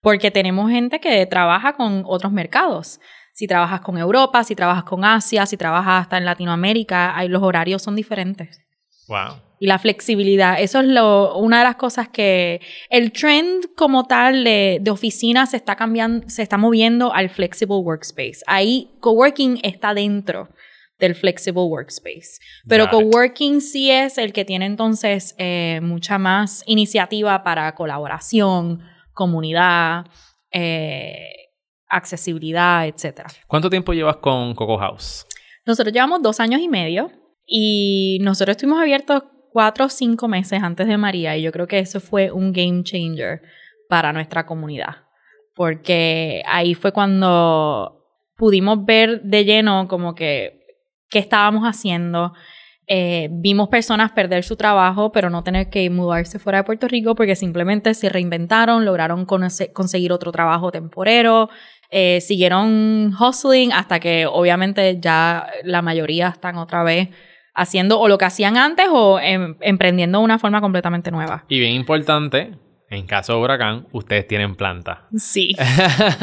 Porque 0.00 0.30
tenemos 0.30 0.70
gente 0.70 0.98
que 0.98 1.26
trabaja 1.26 1.74
con 1.74 2.04
otros 2.06 2.32
mercados 2.32 3.00
si 3.40 3.46
trabajas 3.46 3.80
con 3.80 3.96
Europa, 3.96 4.44
si 4.44 4.54
trabajas 4.54 4.84
con 4.84 5.02
Asia, 5.02 5.46
si 5.46 5.56
trabajas 5.56 6.02
hasta 6.02 6.18
en 6.18 6.26
Latinoamérica, 6.26 7.16
ahí 7.16 7.26
los 7.26 7.42
horarios 7.42 7.82
son 7.82 7.96
diferentes. 7.96 8.60
Wow. 9.08 9.40
Y 9.62 9.66
la 9.66 9.78
flexibilidad, 9.78 10.58
eso 10.58 10.80
es 10.80 10.86
lo, 10.86 11.36
una 11.36 11.58
de 11.58 11.64
las 11.64 11.76
cosas 11.76 12.08
que 12.08 12.62
el 12.88 13.12
trend 13.12 13.74
como 13.76 14.04
tal 14.04 14.42
de, 14.42 14.78
de 14.80 14.90
oficina 14.90 15.44
se 15.44 15.58
está 15.58 15.76
cambiando, 15.76 16.26
se 16.30 16.42
está 16.42 16.56
moviendo 16.56 17.12
al 17.12 17.28
flexible 17.28 17.76
workspace. 17.76 18.38
Ahí 18.46 18.90
coworking 19.00 19.60
está 19.62 19.92
dentro 19.92 20.48
del 21.00 21.14
flexible 21.14 21.64
workspace. 21.64 22.38
Pero 22.68 22.88
coworking 22.88 23.60
sí 23.60 23.90
es 23.90 24.18
el 24.18 24.32
que 24.32 24.44
tiene 24.44 24.66
entonces 24.66 25.34
eh, 25.38 25.80
mucha 25.82 26.18
más 26.18 26.62
iniciativa 26.66 27.42
para 27.42 27.74
colaboración, 27.74 28.82
comunidad, 29.12 30.06
eh, 30.52 31.30
accesibilidad, 31.88 32.86
etc. 32.86 33.26
¿Cuánto 33.46 33.68
tiempo 33.68 33.92
llevas 33.92 34.16
con 34.16 34.54
Coco 34.54 34.78
House? 34.78 35.26
Nosotros 35.66 35.92
llevamos 35.92 36.22
dos 36.22 36.38
años 36.38 36.60
y 36.60 36.68
medio 36.68 37.10
y 37.46 38.18
nosotros 38.22 38.56
estuvimos 38.56 38.80
abiertos 38.80 39.24
cuatro 39.52 39.86
o 39.86 39.88
cinco 39.88 40.28
meses 40.28 40.62
antes 40.62 40.86
de 40.86 40.96
María 40.96 41.36
y 41.36 41.42
yo 41.42 41.52
creo 41.52 41.66
que 41.66 41.78
eso 41.78 42.00
fue 42.00 42.30
un 42.30 42.52
game 42.52 42.82
changer 42.82 43.42
para 43.88 44.12
nuestra 44.12 44.46
comunidad 44.46 45.10
porque 45.60 46.42
ahí 46.46 46.74
fue 46.74 46.90
cuando 46.92 48.06
pudimos 48.34 48.82
ver 48.86 49.20
de 49.22 49.44
lleno 49.44 49.88
como 49.88 50.14
que 50.14 50.64
qué 51.10 51.18
estábamos 51.18 51.64
haciendo. 51.64 52.32
Eh, 52.86 53.28
vimos 53.30 53.68
personas 53.68 54.10
perder 54.12 54.42
su 54.42 54.56
trabajo, 54.56 55.12
pero 55.12 55.28
no 55.28 55.44
tener 55.44 55.68
que 55.68 55.90
mudarse 55.90 56.38
fuera 56.38 56.60
de 56.60 56.64
Puerto 56.64 56.88
Rico 56.88 57.14
porque 57.14 57.36
simplemente 57.36 57.92
se 57.92 58.08
reinventaron, 58.08 58.86
lograron 58.86 59.26
conseguir 59.26 60.12
otro 60.12 60.32
trabajo 60.32 60.72
temporero, 60.72 61.50
eh, 61.90 62.22
siguieron 62.22 63.12
hustling 63.14 63.72
hasta 63.72 64.00
que 64.00 64.24
obviamente 64.24 64.98
ya 64.98 65.46
la 65.62 65.82
mayoría 65.82 66.28
están 66.28 66.56
otra 66.56 66.82
vez 66.82 67.10
haciendo 67.54 67.98
o 68.00 68.08
lo 68.08 68.18
que 68.18 68.24
hacían 68.24 68.56
antes 68.56 68.86
o 68.90 69.18
em, 69.20 69.56
emprendiendo 69.60 70.18
de 70.18 70.24
una 70.24 70.38
forma 70.38 70.60
completamente 70.60 71.10
nueva. 71.10 71.44
Y 71.48 71.58
bien 71.58 71.72
importante, 71.72 72.52
en 72.90 73.06
caso 73.06 73.34
de 73.34 73.40
huracán, 73.40 73.86
ustedes 73.92 74.26
tienen 74.26 74.56
planta. 74.56 75.06
Sí. 75.16 75.54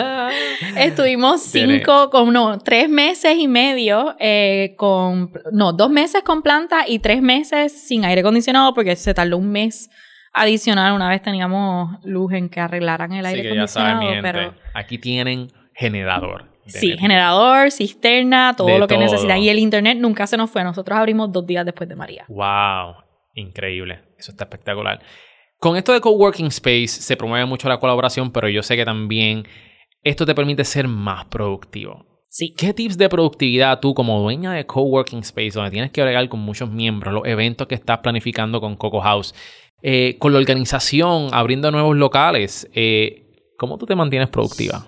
Estuvimos 0.77 1.41
cinco, 1.41 2.09
como 2.09 2.31
no, 2.31 2.59
tres 2.59 2.89
meses 2.89 3.37
y 3.37 3.47
medio 3.47 4.15
eh, 4.19 4.75
con, 4.77 5.31
no, 5.51 5.73
dos 5.73 5.89
meses 5.89 6.23
con 6.23 6.41
planta 6.41 6.85
y 6.87 6.99
tres 6.99 7.21
meses 7.21 7.87
sin 7.87 8.03
aire 8.03 8.21
acondicionado 8.21 8.73
porque 8.73 8.95
se 8.95 9.13
tardó 9.13 9.37
un 9.37 9.49
mes 9.49 9.89
adicional. 10.33 10.93
Una 10.93 11.09
vez 11.09 11.21
teníamos 11.21 12.03
luz 12.03 12.33
en 12.33 12.49
que 12.49 12.59
arreglaran 12.59 13.13
el 13.13 13.25
aire 13.25 13.47
acondicionado. 13.47 14.01
pero 14.21 14.53
aquí 14.73 14.97
tienen 14.97 15.47
generador. 15.73 16.56
Sí, 16.67 16.97
generador, 16.97 17.71
cisterna, 17.71 18.53
todo 18.56 18.77
lo 18.77 18.88
que 18.88 18.97
necesitan. 18.97 19.39
Y 19.39 19.49
el 19.49 19.60
internet 19.60 19.97
nunca 19.99 20.27
se 20.27 20.38
nos 20.38 20.49
fue. 20.49 20.63
Nosotros 20.63 20.97
abrimos 20.97 21.32
dos 21.32 21.45
días 21.45 21.65
después 21.65 21.88
de 21.89 21.95
María. 21.95 22.25
¡Wow! 22.27 23.03
Increíble. 23.36 24.01
Eso 24.17 24.32
está 24.32 24.45
espectacular. 24.45 25.01
Con 25.60 25.75
esto 25.75 25.93
de 25.93 26.01
coworking 26.01 26.47
space 26.47 26.88
se 26.88 27.17
promueve 27.17 27.45
mucho 27.45 27.67
la 27.67 27.80
colaboración, 27.80 28.32
pero 28.32 28.47
yo 28.49 28.62
sé 28.62 28.75
que 28.75 28.86
también 28.86 29.45
esto 30.03 30.25
te 30.25 30.36
permite 30.36 30.63
ser 30.63 30.88
más 30.88 31.25
productivo. 31.25 32.06
Sí. 32.27 32.53
¿Qué 32.56 32.73
tips 32.73 32.97
de 32.97 33.10
productividad 33.10 33.80
tú 33.80 33.93
como 33.93 34.21
dueña 34.21 34.53
de 34.53 34.65
coworking 34.65 35.19
space, 35.19 35.51
donde 35.51 35.71
tienes 35.71 35.91
que 35.91 36.01
agregar 36.01 36.27
con 36.30 36.39
muchos 36.41 36.69
miembros, 36.69 37.13
los 37.13 37.25
eventos 37.25 37.67
que 37.67 37.75
estás 37.75 37.99
planificando 37.99 38.60
con 38.60 38.75
Coco 38.75 39.01
House, 39.01 39.34
eh, 39.82 40.17
con 40.19 40.34
la 40.34 40.39
organización, 40.39 41.30
abriendo 41.32 41.71
nuevos 41.71 41.95
locales, 41.95 42.69
eh, 42.73 43.53
¿cómo 43.58 43.77
tú 43.77 43.86
te 43.86 43.95
mantienes 43.95 44.30
productiva? 44.30 44.86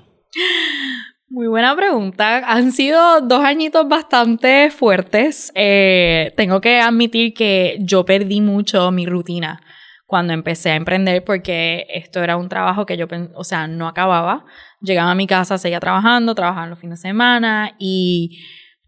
Buena 1.49 1.75
pregunta. 1.75 2.43
Han 2.45 2.71
sido 2.71 3.21
dos 3.21 3.43
añitos 3.43 3.87
bastante 3.87 4.69
fuertes. 4.69 5.51
Eh, 5.55 6.31
tengo 6.37 6.61
que 6.61 6.79
admitir 6.79 7.33
que 7.33 7.77
yo 7.79 8.05
perdí 8.05 8.39
mucho 8.39 8.91
mi 8.91 9.07
rutina 9.07 9.59
cuando 10.05 10.33
empecé 10.33 10.69
a 10.69 10.75
emprender 10.75 11.23
porque 11.23 11.87
esto 11.89 12.21
era 12.23 12.37
un 12.37 12.49
trabajo 12.49 12.85
que 12.85 12.97
yo, 12.97 13.07
o 13.33 13.43
sea, 13.43 13.67
no 13.67 13.87
acababa. 13.87 14.45
Llegaba 14.79 15.09
a 15.09 15.15
mi 15.15 15.25
casa, 15.25 15.57
seguía 15.57 15.79
trabajando, 15.79 16.35
trabajaba 16.35 16.67
los 16.67 16.77
fines 16.77 17.01
de 17.01 17.09
semana 17.09 17.75
y 17.79 18.39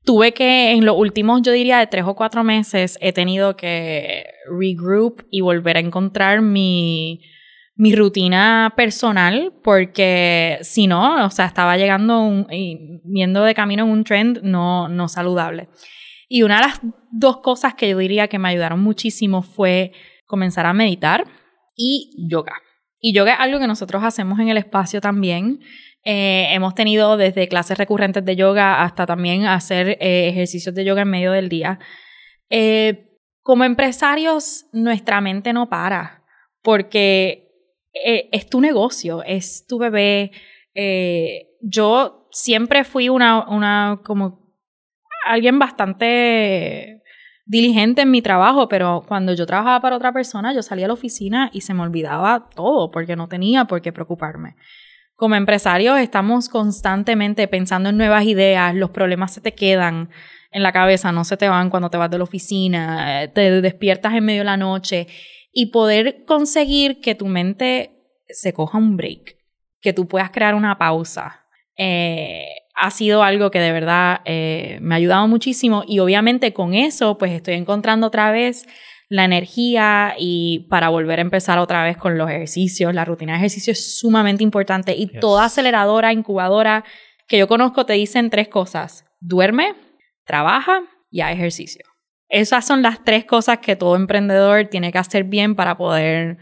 tuve 0.03 0.31
que, 0.31 0.73
en 0.73 0.85
los 0.85 0.95
últimos, 0.95 1.41
yo 1.41 1.51
diría, 1.53 1.79
de 1.79 1.87
tres 1.87 2.03
o 2.05 2.15
cuatro 2.15 2.43
meses, 2.43 2.95
he 3.01 3.11
tenido 3.11 3.57
que 3.57 4.25
regroup 4.47 5.25
y 5.31 5.41
volver 5.41 5.77
a 5.77 5.79
encontrar 5.79 6.43
mi 6.43 7.21
mi 7.75 7.95
rutina 7.95 8.73
personal 8.75 9.53
porque 9.63 10.59
si 10.61 10.87
no, 10.87 11.25
o 11.25 11.29
sea, 11.29 11.45
estaba 11.45 11.77
llegando 11.77 12.45
y 12.51 13.01
viendo 13.03 13.43
de 13.43 13.55
camino 13.55 13.85
un 13.85 14.03
trend 14.03 14.41
no, 14.43 14.87
no 14.87 15.07
saludable. 15.07 15.69
Y 16.27 16.43
una 16.43 16.57
de 16.57 16.67
las 16.67 16.81
dos 17.11 17.37
cosas 17.37 17.73
que 17.73 17.89
yo 17.89 17.97
diría 17.97 18.27
que 18.27 18.39
me 18.39 18.49
ayudaron 18.49 18.81
muchísimo 18.81 19.41
fue 19.41 19.91
comenzar 20.25 20.65
a 20.65 20.73
meditar 20.73 21.25
y 21.75 22.27
yoga. 22.29 22.53
Y 22.99 23.13
yoga 23.13 23.33
es 23.33 23.39
algo 23.39 23.59
que 23.59 23.67
nosotros 23.67 24.03
hacemos 24.03 24.39
en 24.39 24.49
el 24.49 24.57
espacio 24.57 25.01
también. 25.01 25.59
Eh, 26.03 26.47
hemos 26.51 26.75
tenido 26.75 27.17
desde 27.17 27.47
clases 27.47 27.77
recurrentes 27.77 28.23
de 28.23 28.35
yoga 28.35 28.83
hasta 28.83 29.05
también 29.05 29.45
hacer 29.45 29.97
eh, 29.99 30.29
ejercicios 30.29 30.73
de 30.73 30.85
yoga 30.85 31.01
en 31.01 31.09
medio 31.09 31.31
del 31.31 31.49
día. 31.49 31.79
Eh, 32.49 33.07
como 33.41 33.63
empresarios, 33.63 34.65
nuestra 34.71 35.19
mente 35.19 35.51
no 35.51 35.67
para 35.67 36.21
porque 36.61 37.50
eh, 37.93 38.29
es 38.31 38.49
tu 38.49 38.61
negocio, 38.61 39.23
es 39.23 39.65
tu 39.67 39.77
bebé. 39.77 40.31
Eh, 40.73 41.49
yo 41.61 42.27
siempre 42.31 42.83
fui 42.83 43.09
una, 43.09 43.47
una, 43.49 44.01
como 44.03 44.55
alguien 45.25 45.59
bastante 45.59 47.01
diligente 47.45 48.03
en 48.03 48.11
mi 48.11 48.21
trabajo, 48.21 48.67
pero 48.69 49.03
cuando 49.07 49.33
yo 49.33 49.45
trabajaba 49.45 49.81
para 49.81 49.97
otra 49.97 50.13
persona, 50.13 50.53
yo 50.53 50.61
salía 50.61 50.85
a 50.85 50.87
la 50.87 50.93
oficina 50.93 51.49
y 51.51 51.61
se 51.61 51.73
me 51.73 51.81
olvidaba 51.81 52.47
todo 52.55 52.91
porque 52.91 53.15
no 53.15 53.27
tenía 53.27 53.65
por 53.65 53.81
qué 53.81 53.91
preocuparme. 53.91 54.55
Como 55.15 55.35
empresarios 55.35 55.99
estamos 55.99 56.49
constantemente 56.49 57.47
pensando 57.47 57.89
en 57.89 57.97
nuevas 57.97 58.23
ideas, 58.25 58.73
los 58.73 58.89
problemas 58.89 59.33
se 59.33 59.41
te 59.41 59.53
quedan 59.53 60.09
en 60.51 60.63
la 60.63 60.71
cabeza, 60.71 61.11
no 61.11 61.23
se 61.23 61.37
te 61.37 61.47
van 61.47 61.69
cuando 61.69 61.89
te 61.89 61.97
vas 61.97 62.09
de 62.09 62.17
la 62.17 62.23
oficina, 62.23 63.27
te 63.33 63.61
despiertas 63.61 64.13
en 64.13 64.25
medio 64.25 64.41
de 64.41 64.45
la 64.45 64.57
noche 64.57 65.07
y 65.51 65.67
poder 65.67 66.25
conseguir 66.25 67.01
que 67.01 67.15
tu 67.15 67.27
mente 67.27 67.91
se 68.29 68.53
coja 68.53 68.77
un 68.77 68.97
break, 68.97 69.37
que 69.81 69.93
tú 69.93 70.07
puedas 70.07 70.31
crear 70.31 70.55
una 70.55 70.77
pausa. 70.77 71.45
Eh, 71.77 72.45
ha 72.75 72.91
sido 72.91 73.23
algo 73.23 73.51
que 73.51 73.59
de 73.59 73.71
verdad 73.71 74.21
eh, 74.25 74.79
me 74.81 74.95
ha 74.95 74.97
ayudado 74.97 75.27
muchísimo 75.27 75.83
y 75.87 75.99
obviamente 75.99 76.53
con 76.53 76.73
eso 76.73 77.17
pues 77.17 77.31
estoy 77.31 77.55
encontrando 77.55 78.07
otra 78.07 78.31
vez 78.31 78.65
la 79.09 79.25
energía 79.25 80.15
y 80.17 80.67
para 80.69 80.87
volver 80.87 81.19
a 81.19 81.21
empezar 81.21 81.59
otra 81.59 81.83
vez 81.83 81.97
con 81.97 82.17
los 82.17 82.29
ejercicios. 82.29 82.93
La 82.93 83.03
rutina 83.03 83.33
de 83.33 83.39
ejercicio 83.39 83.73
es 83.73 83.99
sumamente 83.99 84.41
importante 84.41 84.95
y 84.95 85.07
toda 85.07 85.45
aceleradora, 85.45 86.13
incubadora 86.13 86.85
que 87.27 87.37
yo 87.37 87.47
conozco 87.47 87.85
te 87.85 87.93
dicen 87.93 88.29
tres 88.29 88.47
cosas. 88.47 89.03
Duerme, 89.19 89.75
trabaja 90.25 90.83
y 91.09 91.21
haz 91.21 91.33
ejercicio. 91.33 91.90
Esas 92.31 92.65
son 92.65 92.81
las 92.81 93.03
tres 93.03 93.25
cosas 93.25 93.59
que 93.59 93.75
todo 93.75 93.97
emprendedor 93.97 94.67
tiene 94.67 94.93
que 94.93 94.97
hacer 94.97 95.25
bien 95.25 95.53
para 95.53 95.75
poder, 95.75 96.37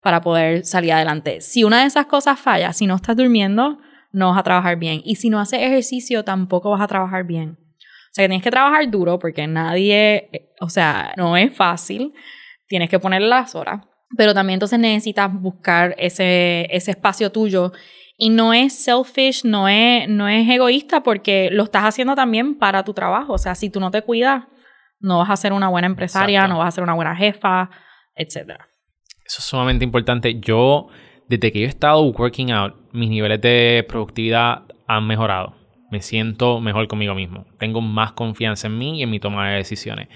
para 0.00 0.20
poder 0.20 0.64
salir 0.64 0.92
adelante. 0.92 1.40
Si 1.40 1.64
una 1.64 1.80
de 1.80 1.86
esas 1.86 2.06
cosas 2.06 2.38
falla, 2.38 2.72
si 2.72 2.86
no 2.86 2.94
estás 2.94 3.16
durmiendo, 3.16 3.78
no 4.12 4.30
vas 4.30 4.38
a 4.38 4.44
trabajar 4.44 4.76
bien. 4.76 5.02
Y 5.04 5.16
si 5.16 5.30
no 5.30 5.40
haces 5.40 5.60
ejercicio, 5.60 6.22
tampoco 6.22 6.70
vas 6.70 6.80
a 6.80 6.86
trabajar 6.86 7.24
bien. 7.24 7.58
O 7.58 8.14
sea, 8.14 8.22
que 8.22 8.28
tienes 8.28 8.44
que 8.44 8.52
trabajar 8.52 8.88
duro 8.88 9.18
porque 9.18 9.44
nadie, 9.48 10.52
o 10.60 10.68
sea, 10.68 11.12
no 11.16 11.36
es 11.36 11.52
fácil. 11.52 12.14
Tienes 12.68 12.88
que 12.88 13.00
ponerle 13.00 13.26
las 13.26 13.56
horas. 13.56 13.84
Pero 14.16 14.34
también 14.34 14.58
entonces 14.58 14.78
necesitas 14.78 15.32
buscar 15.32 15.96
ese, 15.98 16.68
ese 16.70 16.92
espacio 16.92 17.32
tuyo. 17.32 17.72
Y 18.16 18.30
no 18.30 18.54
es 18.54 18.74
selfish, 18.74 19.44
no 19.44 19.68
es, 19.68 20.08
no 20.08 20.28
es 20.28 20.48
egoísta 20.48 21.02
porque 21.02 21.48
lo 21.50 21.64
estás 21.64 21.82
haciendo 21.82 22.14
también 22.14 22.54
para 22.54 22.84
tu 22.84 22.94
trabajo. 22.94 23.32
O 23.32 23.38
sea, 23.38 23.56
si 23.56 23.70
tú 23.70 23.80
no 23.80 23.90
te 23.90 24.02
cuidas, 24.02 24.44
no 25.02 25.18
vas 25.18 25.30
a 25.30 25.36
ser 25.36 25.52
una 25.52 25.68
buena 25.68 25.86
empresaria, 25.86 26.48
no 26.48 26.58
vas 26.58 26.68
a 26.68 26.70
ser 26.72 26.84
una 26.84 26.94
buena 26.94 27.14
jefa, 27.14 27.70
etc. 28.14 28.52
Eso 29.24 29.38
es 29.38 29.44
sumamente 29.44 29.84
importante. 29.84 30.40
Yo, 30.40 30.88
desde 31.28 31.52
que 31.52 31.60
yo 31.60 31.66
he 31.66 31.68
estado 31.68 32.02
working 32.02 32.50
out, 32.52 32.74
mis 32.92 33.10
niveles 33.10 33.40
de 33.40 33.84
productividad 33.88 34.62
han 34.86 35.06
mejorado 35.06 35.62
me 35.92 36.00
siento 36.00 36.58
mejor 36.58 36.88
conmigo 36.88 37.14
mismo. 37.14 37.44
Tengo 37.58 37.82
más 37.82 38.12
confianza 38.12 38.66
en 38.66 38.78
mí 38.78 38.98
y 38.98 39.02
en 39.02 39.10
mi 39.10 39.20
toma 39.20 39.50
de 39.50 39.56
decisiones. 39.56 40.08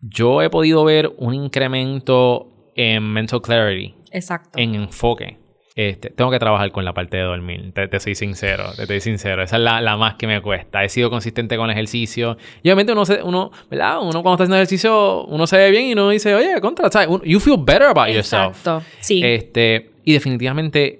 Yo 0.00 0.42
he 0.42 0.48
podido 0.48 0.84
ver 0.84 1.12
un 1.18 1.34
incremento 1.34 2.70
en 2.76 3.02
mental 3.12 3.42
clarity. 3.42 3.96
Exacto. 4.12 4.56
En 4.56 4.76
enfoque. 4.76 5.36
Este, 5.78 6.10
tengo 6.10 6.32
que 6.32 6.40
trabajar 6.40 6.72
con 6.72 6.84
la 6.84 6.92
parte 6.92 7.18
de 7.18 7.22
dormir, 7.22 7.72
te, 7.72 8.00
soy 8.00 8.16
sincero, 8.16 8.64
te 8.74 8.82
estoy 8.82 9.00
sincero. 9.00 9.44
Esa 9.44 9.58
es 9.58 9.62
la, 9.62 9.80
la, 9.80 9.96
más 9.96 10.16
que 10.16 10.26
me 10.26 10.42
cuesta. 10.42 10.82
He 10.82 10.88
sido 10.88 11.08
consistente 11.08 11.56
con 11.56 11.66
el 11.66 11.70
ejercicio. 11.70 12.36
Y 12.64 12.68
obviamente 12.68 12.90
uno, 12.90 13.06
se, 13.06 13.22
uno, 13.22 13.52
¿verdad? 13.70 14.00
Uno 14.00 14.10
cuando 14.10 14.32
está 14.32 14.42
haciendo 14.42 14.56
ejercicio, 14.56 15.22
uno 15.26 15.46
se 15.46 15.56
ve 15.56 15.70
bien 15.70 15.84
y 15.86 15.92
uno 15.92 16.10
dice, 16.10 16.34
oye, 16.34 16.60
contra, 16.60 16.90
¿sabes? 16.90 17.08
You 17.24 17.38
feel 17.38 17.58
better 17.60 17.84
about 17.84 18.08
yourself. 18.08 18.56
Exacto, 18.56 18.82
sí. 18.98 19.22
Este, 19.24 19.92
y 20.02 20.14
definitivamente 20.14 20.98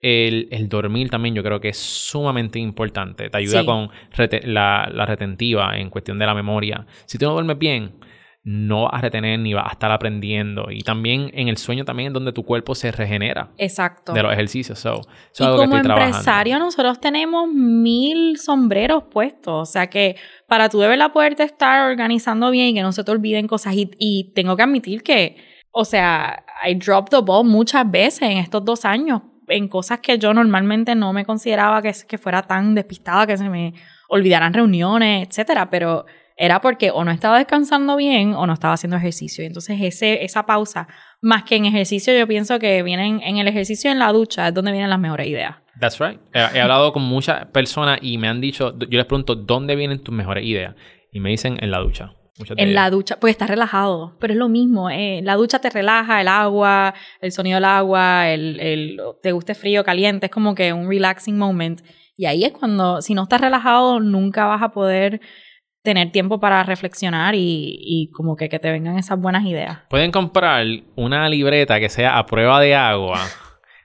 el, 0.00 0.68
dormir 0.68 1.08
también 1.08 1.36
yo 1.36 1.44
creo 1.44 1.60
que 1.60 1.68
es 1.68 1.78
sumamente 1.78 2.58
importante. 2.58 3.30
Te 3.30 3.38
ayuda 3.38 3.64
con 3.64 3.90
la, 4.42 5.04
retentiva 5.06 5.78
en 5.78 5.88
cuestión 5.88 6.18
de 6.18 6.26
la 6.26 6.34
memoria. 6.34 6.84
Si 7.04 7.16
tú 7.16 7.26
no 7.26 7.32
duermes 7.34 7.58
bien, 7.58 7.92
no 8.46 8.84
vas 8.84 8.94
a 8.94 8.98
retener 8.98 9.40
ni 9.40 9.54
vas 9.54 9.66
a 9.66 9.72
estar 9.72 9.90
aprendiendo. 9.90 10.68
Y 10.70 10.82
también 10.82 11.32
en 11.34 11.48
el 11.48 11.56
sueño 11.56 11.84
también 11.84 12.08
es 12.08 12.12
donde 12.14 12.32
tu 12.32 12.44
cuerpo 12.44 12.76
se 12.76 12.92
regenera. 12.92 13.50
Exacto. 13.58 14.12
De 14.12 14.22
los 14.22 14.32
ejercicios. 14.32 14.86
y 15.36 15.44
como 15.44 15.76
empresario 15.76 16.60
nosotros 16.60 17.00
tenemos 17.00 17.48
mil 17.48 18.38
sombreros 18.38 19.02
puestos. 19.10 19.68
O 19.68 19.72
sea 19.72 19.88
que 19.88 20.14
para 20.46 20.68
tú 20.68 20.78
de 20.78 20.86
verdad 20.86 21.12
poderte 21.12 21.42
estar 21.42 21.90
organizando 21.90 22.52
bien 22.52 22.68
y 22.68 22.74
que 22.74 22.82
no 22.82 22.92
se 22.92 23.02
te 23.02 23.10
olviden 23.10 23.48
cosas. 23.48 23.74
Y, 23.74 23.90
y 23.98 24.32
tengo 24.32 24.56
que 24.56 24.62
admitir 24.62 25.02
que, 25.02 25.36
o 25.72 25.84
sea, 25.84 26.44
I 26.64 26.76
dropped 26.76 27.10
the 27.10 27.24
ball 27.24 27.44
muchas 27.44 27.90
veces 27.90 28.22
en 28.22 28.38
estos 28.38 28.64
dos 28.64 28.84
años 28.84 29.22
en 29.48 29.66
cosas 29.66 29.98
que 29.98 30.18
yo 30.18 30.32
normalmente 30.32 30.94
no 30.94 31.12
me 31.12 31.24
consideraba 31.24 31.82
que, 31.82 31.92
que 32.06 32.16
fuera 32.16 32.42
tan 32.42 32.76
despistada, 32.76 33.26
que 33.26 33.36
se 33.36 33.48
me 33.48 33.74
olvidaran 34.08 34.54
reuniones, 34.54 35.26
etcétera, 35.26 35.68
pero 35.68 36.06
era 36.36 36.60
porque 36.60 36.90
o 36.90 37.04
no 37.04 37.10
estaba 37.10 37.38
descansando 37.38 37.96
bien 37.96 38.34
o 38.34 38.46
no 38.46 38.52
estaba 38.52 38.74
haciendo 38.74 38.96
ejercicio. 38.96 39.42
Y 39.42 39.46
entonces 39.46 39.78
ese, 39.80 40.24
esa 40.24 40.46
pausa, 40.46 40.88
más 41.20 41.44
que 41.44 41.56
en 41.56 41.64
ejercicio, 41.64 42.16
yo 42.16 42.26
pienso 42.26 42.58
que 42.58 42.82
vienen 42.82 43.20
en 43.22 43.38
el 43.38 43.48
ejercicio 43.48 43.90
en 43.90 43.98
la 43.98 44.12
ducha 44.12 44.48
es 44.48 44.54
donde 44.54 44.72
vienen 44.72 44.90
las 44.90 45.00
mejores 45.00 45.26
ideas. 45.26 45.56
That's 45.80 45.98
right. 45.98 46.20
He, 46.32 46.38
he 46.38 46.60
hablado 46.60 46.92
con 46.92 47.02
muchas 47.02 47.46
personas 47.46 47.98
y 48.02 48.18
me 48.18 48.28
han 48.28 48.40
dicho, 48.40 48.78
yo 48.78 48.98
les 48.98 49.06
pregunto, 49.06 49.34
¿dónde 49.34 49.76
vienen 49.76 50.02
tus 50.02 50.14
mejores 50.14 50.44
ideas? 50.44 50.74
Y 51.12 51.20
me 51.20 51.30
dicen 51.30 51.58
en 51.60 51.70
la 51.70 51.78
ducha 51.78 52.12
en 52.56 52.74
la 52.74 52.90
ducha, 52.90 53.16
pues 53.18 53.32
estás 53.32 53.48
relajado, 53.48 54.14
pero 54.20 54.32
es 54.34 54.38
lo 54.38 54.48
mismo. 54.48 54.90
Eh, 54.90 55.20
la 55.22 55.36
ducha 55.36 55.58
te 55.58 55.70
relaja, 55.70 56.20
el 56.20 56.28
agua, 56.28 56.94
el 57.20 57.32
sonido 57.32 57.56
del 57.56 57.64
agua, 57.64 58.28
el, 58.28 58.60
el, 58.60 59.00
te 59.22 59.32
guste 59.32 59.54
frío, 59.54 59.84
caliente, 59.84 60.26
es 60.26 60.32
como 60.32 60.54
que 60.54 60.72
un 60.72 60.88
relaxing 60.88 61.38
moment. 61.38 61.80
Y 62.16 62.26
ahí 62.26 62.44
es 62.44 62.52
cuando, 62.52 63.00
si 63.00 63.14
no 63.14 63.22
estás 63.22 63.40
relajado, 63.40 64.00
nunca 64.00 64.46
vas 64.46 64.62
a 64.62 64.70
poder 64.70 65.20
tener 65.86 66.12
tiempo 66.12 66.38
para 66.38 66.62
reflexionar 66.64 67.34
y, 67.34 67.78
y 67.80 68.10
como 68.10 68.36
que, 68.36 68.50
que 68.50 68.58
te 68.58 68.70
vengan 68.70 68.98
esas 68.98 69.18
buenas 69.18 69.46
ideas. 69.46 69.78
Pueden 69.88 70.10
comprar 70.10 70.66
una 70.96 71.28
libreta 71.28 71.80
que 71.80 71.88
sea 71.88 72.18
a 72.18 72.26
prueba 72.26 72.60
de 72.60 72.74
agua. 72.74 73.20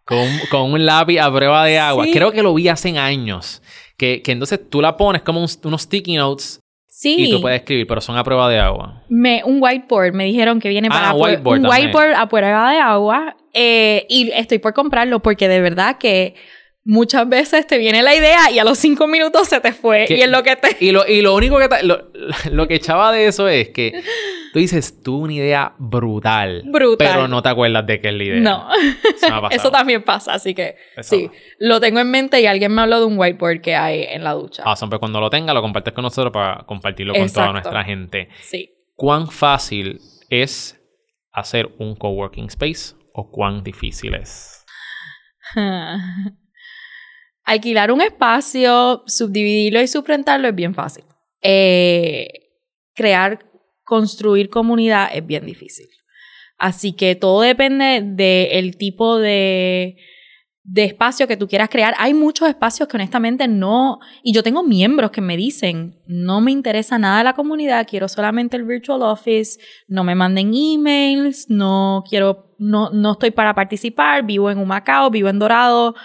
Con, 0.03 0.27
con, 0.49 0.73
un 0.73 0.85
lápiz 0.85 1.19
a 1.19 1.31
prueba 1.31 1.63
de 1.63 1.79
agua. 1.79 2.05
Creo 2.11 2.33
que 2.33 2.41
lo 2.41 2.53
vi 2.53 2.67
hace 2.67 2.97
años. 2.97 3.61
Que, 3.95 4.21
que 4.21 4.33
entonces 4.33 4.59
tú 4.69 4.81
la 4.81 4.97
pones 4.97 5.21
como 5.21 5.39
unos 5.39 5.81
sticky 5.83 6.17
notes 6.17 6.61
Sí. 6.93 7.15
Y 7.17 7.31
tú 7.31 7.41
puedes 7.41 7.61
escribir, 7.61 7.87
pero 7.87 8.01
son 8.01 8.17
a 8.17 8.23
prueba 8.23 8.49
de 8.49 8.59
agua. 8.59 9.01
Me, 9.07 9.41
un 9.45 9.59
whiteboard, 9.59 10.13
me 10.13 10.25
dijeron 10.25 10.59
que 10.59 10.67
viene 10.67 10.89
para 10.89 11.11
ah, 11.11 11.13
whiteboard 11.13 11.61
un 11.61 11.65
whiteboard 11.65 12.13
a 12.13 12.27
prueba 12.27 12.71
de 12.71 12.79
agua. 12.79 13.37
Eh, 13.53 14.05
y 14.09 14.29
estoy 14.31 14.59
por 14.59 14.73
comprarlo 14.73 15.21
porque 15.21 15.47
de 15.47 15.61
verdad 15.61 15.97
que 15.97 16.35
muchas 16.83 17.27
veces 17.29 17.67
te 17.67 17.77
viene 17.77 18.01
la 18.01 18.15
idea 18.15 18.49
y 18.51 18.59
a 18.59 18.63
los 18.63 18.77
cinco 18.77 19.07
minutos 19.07 19.47
se 19.47 19.59
te 19.59 19.73
fue. 19.73 20.05
Y 20.09 20.21
es 20.21 20.29
lo 20.29 20.43
que 20.43 20.55
te. 20.55 20.77
Y 20.79 20.91
lo, 20.91 21.07
y 21.07 21.21
lo 21.21 21.35
único 21.35 21.57
que. 21.59 21.67
Lo, 21.83 22.11
lo, 22.51 22.67
que 22.67 22.75
echaba 22.75 23.11
de 23.11 23.27
eso 23.27 23.47
es 23.47 23.69
que 23.69 24.03
tú 24.53 24.59
dices, 24.59 25.01
tuve 25.01 25.23
una 25.23 25.33
idea 25.33 25.73
brutal. 25.77 26.63
Brutal. 26.65 27.07
Pero 27.07 27.27
no 27.27 27.41
te 27.41 27.49
acuerdas 27.49 27.85
de 27.85 28.01
qué 28.01 28.09
es 28.09 28.13
la 28.13 28.23
idea. 28.23 28.39
No. 28.39 28.69
Eso, 29.51 29.71
también 29.71 30.03
pasa, 30.03 30.33
así 30.33 30.53
que. 30.53 30.75
Sí. 31.01 31.29
Lo 31.59 31.79
tengo 31.79 31.99
en 31.99 32.09
mente 32.09 32.41
y 32.41 32.45
alguien 32.45 32.73
me 32.73 32.81
habló 32.81 32.99
de 32.99 33.05
un 33.05 33.17
whiteboard 33.17 33.61
que 33.61 33.75
hay 33.75 34.03
en 34.03 34.23
la 34.23 34.33
ducha. 34.33 34.63
Ah, 34.65 34.75
pero 34.79 34.99
cuando 34.99 35.19
lo 35.19 35.29
tenga, 35.29 35.53
lo 35.53 35.61
compartes 35.61 35.93
con 35.93 36.03
nosotros 36.03 36.33
para 36.33 36.63
compartirlo 36.65 37.13
con 37.13 37.31
toda 37.31 37.53
nuestra 37.53 37.83
gente. 37.83 38.29
Sí. 38.41 38.71
¿Cuán 38.95 39.29
fácil 39.29 39.99
es 40.29 40.79
hacer 41.31 41.69
un 41.79 41.95
coworking 41.95 42.45
space 42.47 42.95
o 43.13 43.29
cuán 43.29 43.63
difícil 43.63 44.13
es? 44.15 44.65
Alquilar 47.43 47.91
un 47.91 48.01
espacio, 48.01 49.03
subdividirlo 49.07 49.81
y 49.81 49.87
suprentarlo 49.87 50.47
es 50.47 50.55
bien 50.55 50.73
fácil. 50.73 51.03
Eh, 51.41 52.27
crear, 52.93 53.39
construir 53.83 54.49
comunidad 54.49 55.09
es 55.13 55.25
bien 55.25 55.45
difícil. 55.45 55.87
Así 56.57 56.93
que 56.93 57.15
todo 57.15 57.41
depende 57.41 58.01
del 58.03 58.77
tipo 58.77 59.17
de, 59.17 59.97
de 60.63 60.83
espacio 60.83 61.27
que 61.27 61.37
tú 61.37 61.47
quieras 61.47 61.69
crear. 61.69 61.95
Hay 61.97 62.13
muchos 62.13 62.47
espacios 62.47 62.87
que 62.87 62.97
honestamente 62.97 63.47
no, 63.47 63.99
y 64.23 64.31
yo 64.31 64.43
tengo 64.43 64.63
miembros 64.63 65.11
que 65.11 65.21
me 65.21 65.35
dicen, 65.35 65.99
no 66.05 66.39
me 66.39 66.51
interesa 66.51 66.99
nada 66.99 67.23
la 67.23 67.33
comunidad, 67.33 67.87
quiero 67.89 68.07
solamente 68.07 68.57
el 68.57 68.63
virtual 68.63 69.01
office, 69.01 69.59
no 69.87 70.03
me 70.03 70.13
manden 70.13 70.53
emails, 70.53 71.49
no 71.49 72.03
quiero, 72.07 72.55
no, 72.59 72.91
no 72.91 73.13
estoy 73.13 73.31
para 73.31 73.55
participar, 73.55 74.23
vivo 74.23 74.51
en 74.51 74.59
Humacao, 74.59 75.09
vivo 75.09 75.29
en 75.29 75.39
Dorado, 75.39 75.95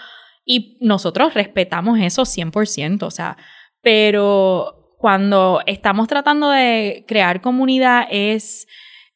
y 0.46 0.78
nosotros 0.80 1.34
respetamos 1.34 1.98
eso 1.98 2.22
100%, 2.22 3.02
o 3.02 3.10
sea, 3.10 3.36
pero 3.82 4.94
cuando 4.96 5.60
estamos 5.66 6.08
tratando 6.08 6.48
de 6.50 7.04
crear 7.06 7.40
comunidad 7.40 8.06
es, 8.10 8.66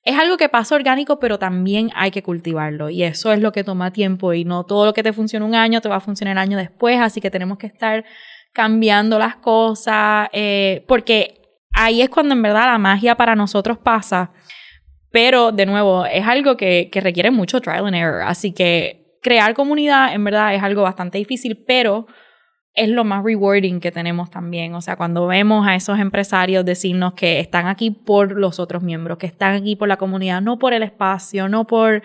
es 0.03 0.19
algo 0.19 0.37
que 0.37 0.49
pasa 0.49 0.75
orgánico, 0.75 1.21
pero 1.21 1.39
también 1.39 1.91
hay 1.95 2.11
que 2.11 2.25
cultivarlo 2.25 2.91
y 2.91 3.05
eso 3.05 3.33
es 3.33 3.41
lo 3.41 3.53
que 3.53 3.65
toma 3.65 3.93
tiempo 3.93 4.35
y 4.35 4.45
no 4.45 4.65
todo 4.65 4.85
lo 4.85 4.93
que 4.93 5.05
te 5.05 5.13
funciona 5.13 5.47
un 5.47 5.55
año 5.55 5.81
te 5.81 5.89
va 5.89 5.97
a 5.97 6.01
funcionar 6.01 6.37
año 6.37 6.59
después, 6.59 7.01
así 7.01 7.21
que 7.21 7.31
tenemos 7.31 7.57
que 7.59 7.69
estar 7.69 8.05
cambiando 8.53 9.17
las 9.19 9.37
cosas, 9.37 10.29
eh, 10.33 10.85
porque 10.89 11.41
ahí 11.73 12.03
es 12.03 12.11
cuando 12.11 12.35
en 12.35 12.43
verdad 12.43 12.67
la 12.67 12.79
magia 12.79 13.17
para 13.17 13.37
nosotros 13.37 13.79
pasa. 13.79 14.33
Pero, 15.13 15.51
de 15.51 15.67
nuevo, 15.67 16.07
es 16.07 16.25
algo 16.25 16.57
que, 16.57 16.89
que 16.91 17.01
requiere 17.01 17.33
mucho 17.33 17.61
trial 17.61 17.87
and 17.87 17.97
error. 17.97 18.23
Así 18.23 18.53
que 18.53 19.00
crear 19.21 19.55
comunidad 19.55 20.15
en 20.15 20.25
verdad 20.25 20.55
es 20.55 20.63
algo 20.63 20.83
bastante 20.83 21.19
difícil, 21.19 21.63
pero 21.67 22.07
es 22.75 22.89
lo 22.89 23.05
más 23.05 23.25
rewarding 23.25 23.81
que 23.81 23.91
tenemos 23.91 24.31
también. 24.31 24.75
O 24.75 24.81
sea, 24.81 24.97
cuando 24.97 25.27
vemos 25.27 25.67
a 25.67 25.75
esos 25.75 25.99
empresarios 25.99 26.65
decirnos 26.65 27.15
que 27.15 27.41
están 27.41 27.67
aquí 27.67 27.91
por 27.91 28.33
los 28.33 28.61
otros 28.61 28.83
miembros, 28.83 29.19
que 29.19 29.27
están 29.27 29.55
aquí 29.55 29.77
por 29.77 29.89
la 29.89 29.97
comunidad, 29.97 30.41
no 30.41 30.59
por 30.59 30.73
el 30.73 30.83
espacio, 30.83 31.49
no 31.49 31.67
por, 31.67 32.03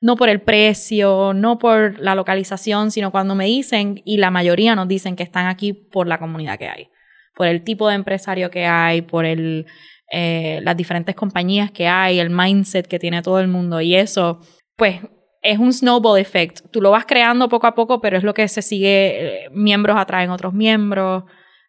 no 0.00 0.16
por 0.16 0.28
el 0.28 0.40
precio, 0.40 1.32
no 1.34 1.58
por 1.58 1.98
la 2.00 2.14
localización, 2.14 2.90
sino 2.90 3.10
cuando 3.10 3.34
me 3.34 3.46
dicen, 3.46 4.02
y 4.04 4.16
la 4.16 4.30
mayoría 4.30 4.74
nos 4.74 4.88
dicen 4.88 5.16
que 5.16 5.22
están 5.22 5.46
aquí 5.46 5.72
por 5.72 6.06
la 6.06 6.18
comunidad 6.18 6.58
que 6.58 6.68
hay, 6.68 6.88
por 7.34 7.46
el 7.46 7.62
tipo 7.62 7.88
de 7.88 7.96
empresario 7.96 8.50
que 8.50 8.66
hay, 8.66 9.02
por 9.02 9.26
el, 9.26 9.66
eh, 10.10 10.60
las 10.62 10.76
diferentes 10.76 11.14
compañías 11.14 11.70
que 11.70 11.88
hay, 11.88 12.18
el 12.18 12.30
mindset 12.30 12.86
que 12.86 12.98
tiene 12.98 13.22
todo 13.22 13.38
el 13.38 13.48
mundo. 13.48 13.80
Y 13.82 13.94
eso, 13.96 14.40
pues 14.76 15.00
es 15.46 15.58
un 15.58 15.72
snowball 15.72 16.18
effect. 16.18 16.60
Tú 16.72 16.80
lo 16.80 16.90
vas 16.90 17.06
creando 17.06 17.48
poco 17.48 17.68
a 17.68 17.74
poco, 17.74 18.00
pero 18.00 18.16
es 18.16 18.24
lo 18.24 18.34
que 18.34 18.48
se 18.48 18.62
sigue, 18.62 19.44
eh, 19.44 19.50
miembros 19.52 19.96
atraen 19.96 20.30
otros 20.30 20.52
miembros. 20.52 21.24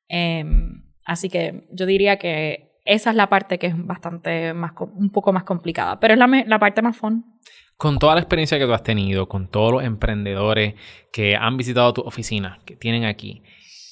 Em, 0.07 0.83
así 1.05 1.29
que 1.29 1.67
yo 1.71 1.85
diría 1.85 2.17
que 2.17 2.71
esa 2.85 3.11
es 3.11 3.15
la 3.15 3.29
parte 3.29 3.59
que 3.59 3.67
es 3.67 3.75
bastante 3.77 4.53
más, 4.53 4.71
un 4.95 5.11
poco 5.11 5.31
más 5.31 5.43
complicada, 5.43 5.99
pero 5.99 6.15
es 6.15 6.19
la, 6.47 6.59
parte 6.59 6.81
más 6.81 6.97
fun. 6.97 7.23
Con 7.75 7.99
toda 7.99 8.15
la 8.15 8.21
experiencia 8.21 8.57
que 8.57 8.65
tú 8.65 8.73
has 8.73 8.81
tenido, 8.81 9.27
con 9.27 9.47
todos 9.47 9.71
los 9.71 9.83
emprendedores 9.83 10.73
que 11.11 11.35
han 11.35 11.57
visitado 11.57 11.93
tu 11.93 12.01
oficina, 12.01 12.59
que 12.65 12.75
tienen 12.75 13.05
aquí, 13.05 13.43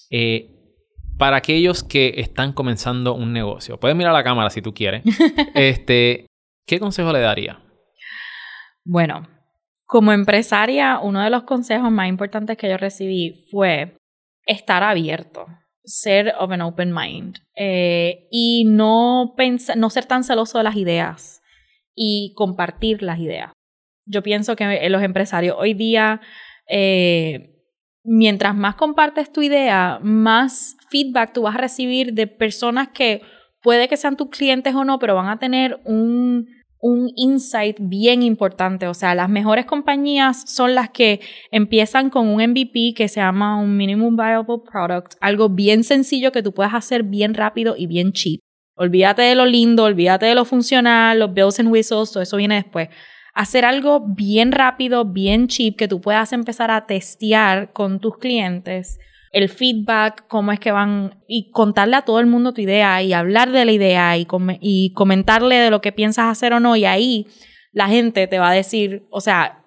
eh, 0.10 0.50
para 1.20 1.38
aquellos 1.38 1.84
que 1.84 2.16
están 2.18 2.54
comenzando 2.54 3.14
un 3.14 3.34
negocio, 3.34 3.80
puedes 3.80 3.96
mirar 3.96 4.14
la 4.14 4.24
cámara 4.24 4.50
si 4.50 4.64
tú 4.64 4.74
quieres, 4.74 5.04
este, 5.54 6.26
¿qué 6.66 6.80
consejo 6.80 7.14
le 7.14 7.20
daría? 7.20 7.60
Bueno, 8.84 9.28
como 9.96 10.12
empresaria, 10.12 11.00
uno 11.00 11.24
de 11.24 11.30
los 11.30 11.44
consejos 11.44 11.90
más 11.90 12.10
importantes 12.10 12.58
que 12.58 12.68
yo 12.68 12.76
recibí 12.76 13.46
fue 13.50 13.96
estar 14.46 14.84
abierto, 14.84 15.46
ser 15.86 16.34
of 16.38 16.52
an 16.52 16.60
open 16.64 16.94
mind 16.94 17.38
eh, 17.56 18.28
y 18.30 18.66
no, 18.66 19.36
pensa- 19.38 19.76
no 19.78 19.90
ser 19.90 20.06
tan 20.06 20.26
celoso 20.26 20.58
de 20.58 20.66
las 20.66 20.76
ideas 20.76 21.42
y 21.96 22.34
compartir 22.36 23.04
las 23.04 23.20
ideas. 23.20 23.54
Yo 24.06 24.22
pienso 24.22 24.58
que 24.58 24.90
los 24.90 25.02
empresarios 25.02 25.56
hoy 25.58 25.74
día, 25.74 26.20
eh, 26.68 27.56
mientras 28.04 28.54
más 28.54 28.76
compartes 28.76 29.32
tu 29.32 29.44
idea, 29.44 30.00
más 30.04 30.76
feedback 30.90 31.32
tú 31.32 31.44
vas 31.44 31.56
a 31.56 31.60
recibir 31.60 32.12
de 32.12 32.28
personas 32.28 32.90
que 32.90 33.22
puede 33.62 33.88
que 33.88 33.96
sean 33.96 34.18
tus 34.18 34.28
clientes 34.30 34.76
o 34.76 34.84
no, 34.84 35.00
pero 35.00 35.16
van 35.16 35.30
a 35.30 35.40
tener 35.40 35.80
un, 35.86 36.50
un 36.86 37.12
insight 37.16 37.78
bien 37.80 38.22
importante. 38.22 38.88
O 38.88 38.94
sea, 38.94 39.16
las 39.16 39.28
mejores 39.28 39.66
compañías 39.66 40.44
son 40.46 40.76
las 40.76 40.92
que 40.92 41.20
empiezan 41.50 42.12
con 42.12 42.28
un 42.28 42.44
MVP 42.44 42.94
que 42.96 43.08
se 43.08 43.22
llama 43.22 43.60
un 43.60 43.76
Minimum 43.76 44.16
Viable 44.16 44.62
Product, 44.72 45.16
algo 45.20 45.50
bien 45.50 45.84
sencillo 45.84 46.32
que 46.32 46.44
tú 46.44 46.54
puedas 46.54 46.76
hacer 46.76 47.02
bien 47.02 47.34
rápido 47.34 47.74
y 47.76 47.88
bien 47.88 48.12
cheap. 48.12 48.40
Olvídate 48.76 49.24
de 49.24 49.34
lo 49.34 49.48
lindo, 49.48 49.86
olvídate 49.86 50.28
de 50.28 50.36
lo 50.36 50.46
funcional, 50.46 51.18
los 51.18 51.34
bells 51.34 51.60
and 51.60 51.72
whistles, 51.72 52.12
todo 52.12 52.22
eso 52.22 52.38
viene 52.38 52.56
después. 52.56 52.90
Hacer 53.34 53.66
algo 53.66 54.06
bien 54.16 54.52
rápido, 54.52 55.06
bien 55.06 55.48
cheap, 55.48 55.78
que 55.78 55.88
tú 55.88 56.02
puedas 56.02 56.34
empezar 56.34 56.70
a 56.70 56.86
testear 56.86 57.74
con 57.74 58.00
tus 58.00 58.20
clientes 58.20 59.00
el 59.36 59.50
feedback, 59.50 60.28
cómo 60.30 60.54
es 60.54 60.62
que 60.62 60.72
van, 60.72 61.22
y 61.28 61.52
contarle 61.52 61.98
a 61.98 62.04
todo 62.04 62.22
el 62.22 62.26
mundo 62.26 62.54
tu 62.54 62.62
idea 62.62 63.04
y 63.04 63.12
hablar 63.12 63.52
de 63.52 63.66
la 63.66 63.72
idea 63.74 64.18
y, 64.18 64.26
com- 64.26 64.58
y 64.62 64.94
comentarle 64.94 65.56
de 65.58 65.70
lo 65.70 65.82
que 65.82 65.92
piensas 65.92 66.28
hacer 66.28 66.54
o 66.54 66.62
no. 66.62 66.78
Y 66.78 66.86
ahí 66.86 67.28
la 67.74 67.88
gente 67.88 68.28
te 68.28 68.40
va 68.40 68.52
a 68.52 68.54
decir, 68.54 69.04
o 69.12 69.20
sea, 69.20 69.62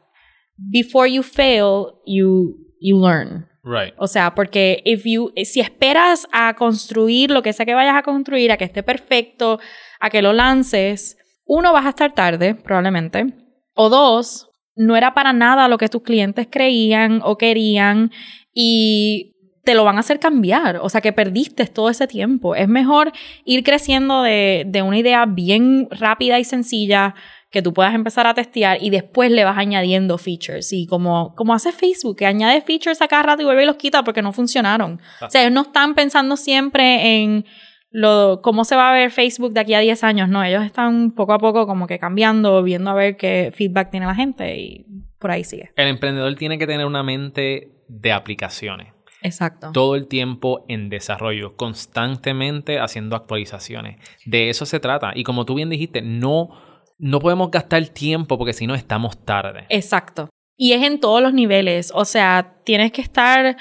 before 0.57 1.13
you 1.13 1.23
fail, 1.23 1.89
you, 2.07 2.57
you 2.81 2.99
learn. 2.99 3.47
Right. 3.63 3.93
O 3.99 4.07
sea, 4.07 4.35
porque 4.35 4.81
if 4.87 5.05
you, 5.05 5.33
si 5.45 5.61
esperas 5.61 6.27
a 6.33 6.55
construir 6.55 7.31
lo 7.31 7.43
que 7.43 7.53
sea 7.53 7.67
que 7.67 7.75
vayas 7.75 7.97
a 7.97 8.03
construir, 8.03 8.51
a 8.51 8.57
que 8.57 8.65
esté 8.65 8.83
perfecto, 8.83 9.61
a 10.01 10.09
que 10.09 10.23
lo 10.23 10.33
lances, 10.33 11.19
uno, 11.45 11.75
vas 11.75 11.85
a 11.85 11.91
estar 11.91 12.15
tarde, 12.15 12.55
probablemente. 12.55 13.35
O 13.75 13.91
dos, 13.91 14.49
no 14.77 14.97
era 14.97 15.13
para 15.13 15.35
nada 15.35 15.69
lo 15.69 15.77
que 15.77 15.89
tus 15.89 16.03
clientes 16.03 16.49
creían 16.51 17.21
o 17.23 17.37
querían 17.37 18.11
y 18.55 19.35
te 19.65 19.75
lo 19.75 19.85
van 19.85 19.97
a 19.97 20.01
hacer 20.01 20.19
cambiar. 20.19 20.79
O 20.83 20.89
sea, 20.89 21.01
que 21.01 21.13
perdiste 21.13 21.67
todo 21.67 21.91
ese 21.91 22.07
tiempo. 22.07 22.55
Es 22.55 22.69
mejor 22.69 23.13
ir 23.45 23.63
creciendo 23.65 24.23
de, 24.23 24.65
de 24.67 24.83
una 24.83 24.99
idea 24.99 25.27
bien 25.27 25.89
rápida 25.91 26.39
y 26.39 26.45
sencilla 26.45 27.15
que 27.51 27.63
tú 27.63 27.73
puedas 27.73 27.95
empezar 27.95 28.27
a 28.27 28.35
testear 28.35 28.79
y 28.81 28.91
después 28.91 29.31
le 29.31 29.45
vas 29.45 29.57
añadiendo 29.57 30.19
features. 30.19 30.73
Y 30.73 30.87
como, 30.87 31.35
como 31.35 31.55
hace 31.55 31.73
Facebook, 31.73 32.17
que 32.17 32.27
añade 32.27 32.61
features 32.61 33.01
a 33.01 33.09
cada 33.09 33.23
rato 33.23 33.43
y 33.43 33.45
vuelve 33.47 33.63
y 33.63 33.67
los 33.67 33.77
quita 33.77 34.03
porque 34.05 34.23
no 34.23 34.33
funcionaron. 34.33 35.01
O 35.21 35.31
sea, 35.31 35.43
ellos 35.43 35.53
no 35.53 35.63
están 35.63 35.95
pensando 35.95 36.37
siempre 36.37 37.23
en 37.23 37.47
lo, 37.91 38.41
cómo 38.43 38.65
se 38.65 38.77
va 38.77 38.91
a 38.91 38.93
ver 38.93 39.11
Facebook 39.11 39.53
de 39.53 39.61
aquí 39.61 39.75
a 39.75 39.81
10 39.81 40.05
años. 40.05 40.29
No, 40.29 40.45
ellos 40.45 40.65
están 40.65 41.13
poco 41.13 41.33
a 41.33 41.39
poco 41.39 41.67
como 41.67 41.87
que 41.87 41.99
cambiando, 41.99 42.63
viendo 42.63 42.91
a 42.91 42.95
ver 42.95 43.17
qué 43.17 43.51
feedback 43.55 43.91
tiene 43.91 44.07
la 44.07 44.15
gente 44.15 44.59
y 44.59 44.87
por 45.19 45.31
ahí 45.31 45.43
sigue. 45.43 45.71
El 45.77 45.89
emprendedor 45.89 46.35
tiene 46.35 46.59
que 46.59 46.67
tener 46.67 46.85
una 46.85 47.03
mente 47.03 47.73
de 47.89 48.13
aplicaciones. 48.13 48.93
Exacto. 49.23 49.71
Todo 49.73 49.97
el 49.97 50.07
tiempo 50.07 50.65
en 50.69 50.89
desarrollo, 50.89 51.57
constantemente 51.57 52.79
haciendo 52.79 53.17
actualizaciones. 53.17 53.99
De 54.25 54.49
eso 54.49 54.67
se 54.67 54.81
trata. 54.81 55.13
Y 55.15 55.25
como 55.25 55.45
tú 55.45 55.55
bien 55.55 55.71
dijiste, 55.71 56.03
no, 56.03 56.51
no 56.99 57.21
podemos 57.21 57.51
gastar 57.51 57.87
tiempo 57.89 58.39
porque 58.39 58.53
si 58.53 58.67
no 58.67 58.75
estamos 58.75 59.25
tarde. 59.25 59.67
Exacto. 59.69 60.29
Y 60.57 60.73
es 60.73 60.83
en 60.83 61.01
todos 61.01 61.23
los 61.23 61.33
niveles. 61.33 61.93
O 61.95 62.05
sea, 62.05 62.57
tienes 62.65 62.93
que 62.93 63.01
estar. 63.01 63.57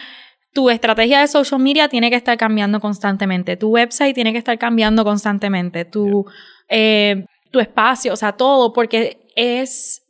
Tu 0.53 0.69
estrategia 0.71 1.19
de 1.19 1.27
social 1.27 1.61
media 1.61 1.87
tiene 1.87 2.09
que 2.09 2.15
estar 2.15 2.35
cambiando 2.37 2.79
constantemente. 2.79 3.57
Tu 3.57 3.69
website 3.69 4.15
tiene 4.15 4.31
que 4.31 4.39
estar 4.39 4.57
cambiando 4.57 5.03
constantemente. 5.03 5.85
Tu, 5.85 6.25
eh, 6.67 7.25
tu 7.51 7.59
espacio, 7.59 8.13
o 8.13 8.15
sea, 8.15 8.33
todo, 8.33 8.73
porque 8.73 9.19
es. 9.35 10.03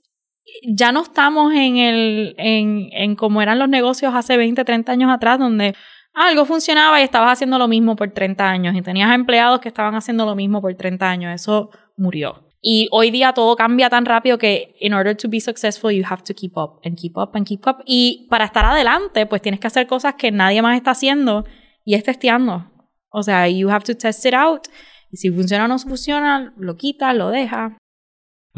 Ya 0.64 0.92
no 0.92 1.04
estamos 1.04 1.54
en 1.54 1.78
el. 1.78 2.36
En, 2.38 2.90
en 2.92 3.16
como 3.16 3.42
eran 3.42 3.60
los 3.60 3.70
negocios 3.70 4.14
hace 4.16 4.38
20, 4.38 4.64
30 4.64 4.92
años 4.92 5.12
atrás, 5.12 5.40
donde 5.40 5.76
algo 6.14 6.46
funcionaba 6.46 7.00
y 7.00 7.04
estabas 7.04 7.34
haciendo 7.34 7.60
lo 7.60 7.68
mismo 7.68 7.96
por 7.96 8.10
30 8.12 8.50
años 8.50 8.76
y 8.76 8.82
tenías 8.82 9.14
empleados 9.14 9.60
que 9.60 9.68
estaban 9.68 9.94
haciendo 9.94 10.26
lo 10.26 10.36
mismo 10.36 10.62
por 10.62 10.74
30 10.74 11.10
años. 11.10 11.34
Eso 11.34 11.70
murió. 11.96 12.48
Y 12.60 12.88
hoy 12.92 13.12
día 13.12 13.34
todo 13.34 13.56
cambia 13.56 13.90
tan 13.90 14.06
rápido 14.06 14.38
que 14.38 14.76
in 14.80 14.94
order 14.94 15.16
to 15.16 15.30
be 15.30 15.40
successful 15.40 15.92
you 15.92 16.04
have 16.10 16.24
to 16.24 16.34
keep 16.34 16.58
up 16.58 16.82
and 16.84 16.98
keep 16.98 17.16
up 17.18 17.36
and 17.36 17.46
keep 17.46 17.68
up. 17.68 17.84
Y 17.86 18.28
para 18.30 18.46
estar 18.46 18.66
adelante, 18.66 19.26
pues 19.26 19.42
tienes 19.42 19.60
que 19.60 19.68
hacer 19.68 19.86
cosas 19.88 20.16
que 20.16 20.32
nadie 20.32 20.62
más 20.62 20.76
está 20.76 20.92
haciendo 20.92 21.46
y 21.86 21.94
es 21.94 22.04
testeando. 22.04 22.70
O 23.10 23.24
sea, 23.24 23.48
you 23.48 23.70
have 23.70 23.86
to 23.86 23.96
test 23.96 24.26
it 24.26 24.34
out. 24.34 24.68
Y 25.12 25.18
si 25.18 25.30
funciona 25.30 25.66
o 25.66 25.68
no 25.68 25.78
funciona, 25.80 26.54
lo 26.58 26.76
quitas, 26.76 27.16
lo 27.16 27.30
dejas. 27.30 27.74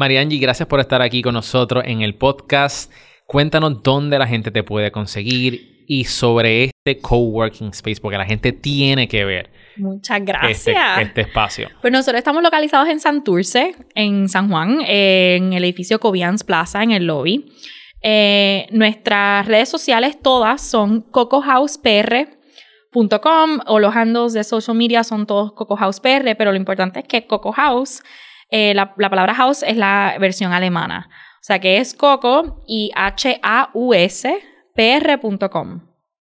Mariangi, 0.00 0.38
gracias 0.38 0.66
por 0.66 0.80
estar 0.80 1.02
aquí 1.02 1.20
con 1.20 1.34
nosotros 1.34 1.84
en 1.86 2.00
el 2.00 2.14
podcast. 2.14 2.90
Cuéntanos 3.26 3.82
dónde 3.82 4.18
la 4.18 4.26
gente 4.26 4.50
te 4.50 4.62
puede 4.62 4.90
conseguir 4.90 5.84
y 5.86 6.04
sobre 6.04 6.64
este 6.64 7.02
coworking 7.02 7.68
space, 7.68 8.00
porque 8.00 8.16
la 8.16 8.24
gente 8.24 8.52
tiene 8.52 9.08
que 9.08 9.26
ver 9.26 9.50
Muchas 9.76 10.20
este, 10.20 10.32
gracias. 10.32 11.00
este 11.02 11.20
espacio. 11.20 11.68
Pues 11.82 11.92
nosotros 11.92 12.16
estamos 12.16 12.42
localizados 12.42 12.88
en 12.88 12.98
Santurce, 12.98 13.74
en 13.94 14.30
San 14.30 14.48
Juan, 14.48 14.80
en 14.86 15.52
el 15.52 15.64
edificio 15.64 16.00
Cobians 16.00 16.44
Plaza, 16.44 16.82
en 16.82 16.92
el 16.92 17.06
lobby. 17.06 17.52
Eh, 18.00 18.68
nuestras 18.70 19.46
redes 19.46 19.68
sociales 19.68 20.16
todas 20.22 20.62
son 20.62 21.02
cocohousepr.com 21.02 23.60
o 23.66 23.78
los 23.78 23.94
handles 23.94 24.32
de 24.32 24.44
social 24.44 24.78
media 24.78 25.04
son 25.04 25.26
todos 25.26 25.52
Coco 25.52 25.76
House 25.76 26.00
PR, 26.00 26.36
pero 26.38 26.52
lo 26.52 26.56
importante 26.56 27.00
es 27.00 27.06
que 27.06 27.26
Coco 27.26 27.52
House, 27.52 28.02
eh, 28.50 28.74
la, 28.74 28.94
la 28.96 29.10
palabra 29.10 29.34
house 29.34 29.62
es 29.62 29.76
la 29.76 30.16
versión 30.18 30.52
alemana. 30.52 31.08
O 31.40 31.42
sea 31.42 31.58
que 31.58 31.78
es 31.78 31.94
Coco 31.94 32.62
y 32.66 32.90
H-A-U-S 32.94 34.38
pr.com. 34.74 35.80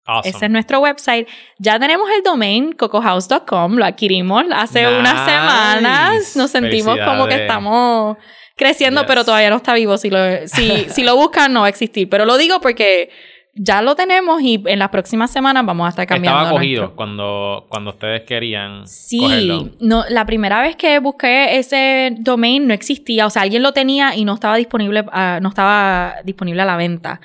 Awesome. 0.06 0.30
Ese 0.30 0.46
es 0.46 0.52
nuestro 0.52 0.80
website. 0.80 1.28
Ya 1.60 1.80
tenemos 1.80 2.10
el 2.12 2.24
domain 2.24 2.74
cocohouse.com, 2.74 3.76
lo 3.76 3.86
adquirimos 3.86 4.44
hace 4.54 4.84
Nice. 4.84 5.00
unas 5.00 5.26
semanas. 5.26 6.36
Nos 6.36 6.52
sentimos 6.52 6.98
como 7.06 7.26
que 7.28 7.36
estamos 7.36 8.18
creciendo, 8.58 9.02
Yes. 9.02 9.08
pero 9.08 9.24
todavía 9.24 9.50
no 9.50 9.58
está 9.58 9.74
vivo. 9.74 9.98
Si 9.98 10.10
lo, 10.10 10.20
si, 10.48 10.86
si 10.90 11.04
lo 11.04 11.16
buscan, 11.16 11.54
no 11.54 11.62
va 11.62 11.68
a 11.68 11.70
existir. 11.70 12.10
Pero 12.10 12.26
lo 12.26 12.38
digo 12.38 12.60
porque 12.60 13.10
ya 13.56 13.82
lo 13.82 13.96
tenemos 13.96 14.42
y 14.42 14.64
en 14.66 14.80
las 14.80 14.90
próximas 14.90 15.32
semanas 15.32 15.66
vamos 15.66 15.86
a 15.86 15.90
estar 15.90 16.08
cambiando. 16.08 16.40
Estaba 16.40 16.52
cogido 16.58 16.82
nuestro- 16.82 16.96
cuando, 16.96 17.66
cuando 17.70 17.92
ustedes 17.92 18.22
querían 18.24 18.88
Sí, 18.88 19.20
cogerlo. 19.20 19.70
no, 19.80 20.04
la 20.10 20.26
primera 20.26 20.62
vez 20.62 20.76
que 20.76 20.98
busqué 21.00 21.58
ese 21.58 22.16
domain 22.20 22.68
no 22.68 22.74
existía, 22.74 23.26
o 23.26 23.30
sea, 23.30 23.44
alguien 23.44 23.62
lo 23.64 23.72
tenía 23.72 24.16
y 24.16 24.26
no 24.26 24.34
estaba 24.34 24.56
disponible, 24.58 25.06
ah, 25.12 25.40
no 25.42 25.50
estaba 25.50 26.16
disponible 26.24 26.62
a 26.62 26.66
la 26.66 26.78
venta. 26.78 27.22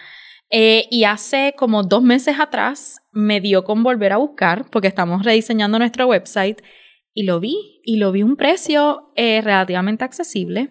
Eh, 0.51 0.87
y 0.91 1.05
hace 1.05 1.55
como 1.59 1.83
dos 1.83 2.03
meses 2.03 2.41
atrás 2.41 3.01
me 3.13 3.41
dio 3.41 3.65
con 3.65 3.83
volver 3.83 4.13
a 4.13 4.17
buscar, 4.17 4.65
porque 4.71 4.89
estamos 4.89 5.23
rediseñando 5.25 5.79
nuestro 5.79 6.07
website, 6.07 6.63
y 7.15 7.25
lo 7.25 7.41
vi, 7.41 7.81
y 7.85 7.97
lo 7.97 8.13
vi 8.13 8.21
a 8.21 8.25
un 8.25 8.37
precio 8.37 9.11
eh, 9.17 9.41
relativamente 9.43 10.05
accesible. 10.05 10.71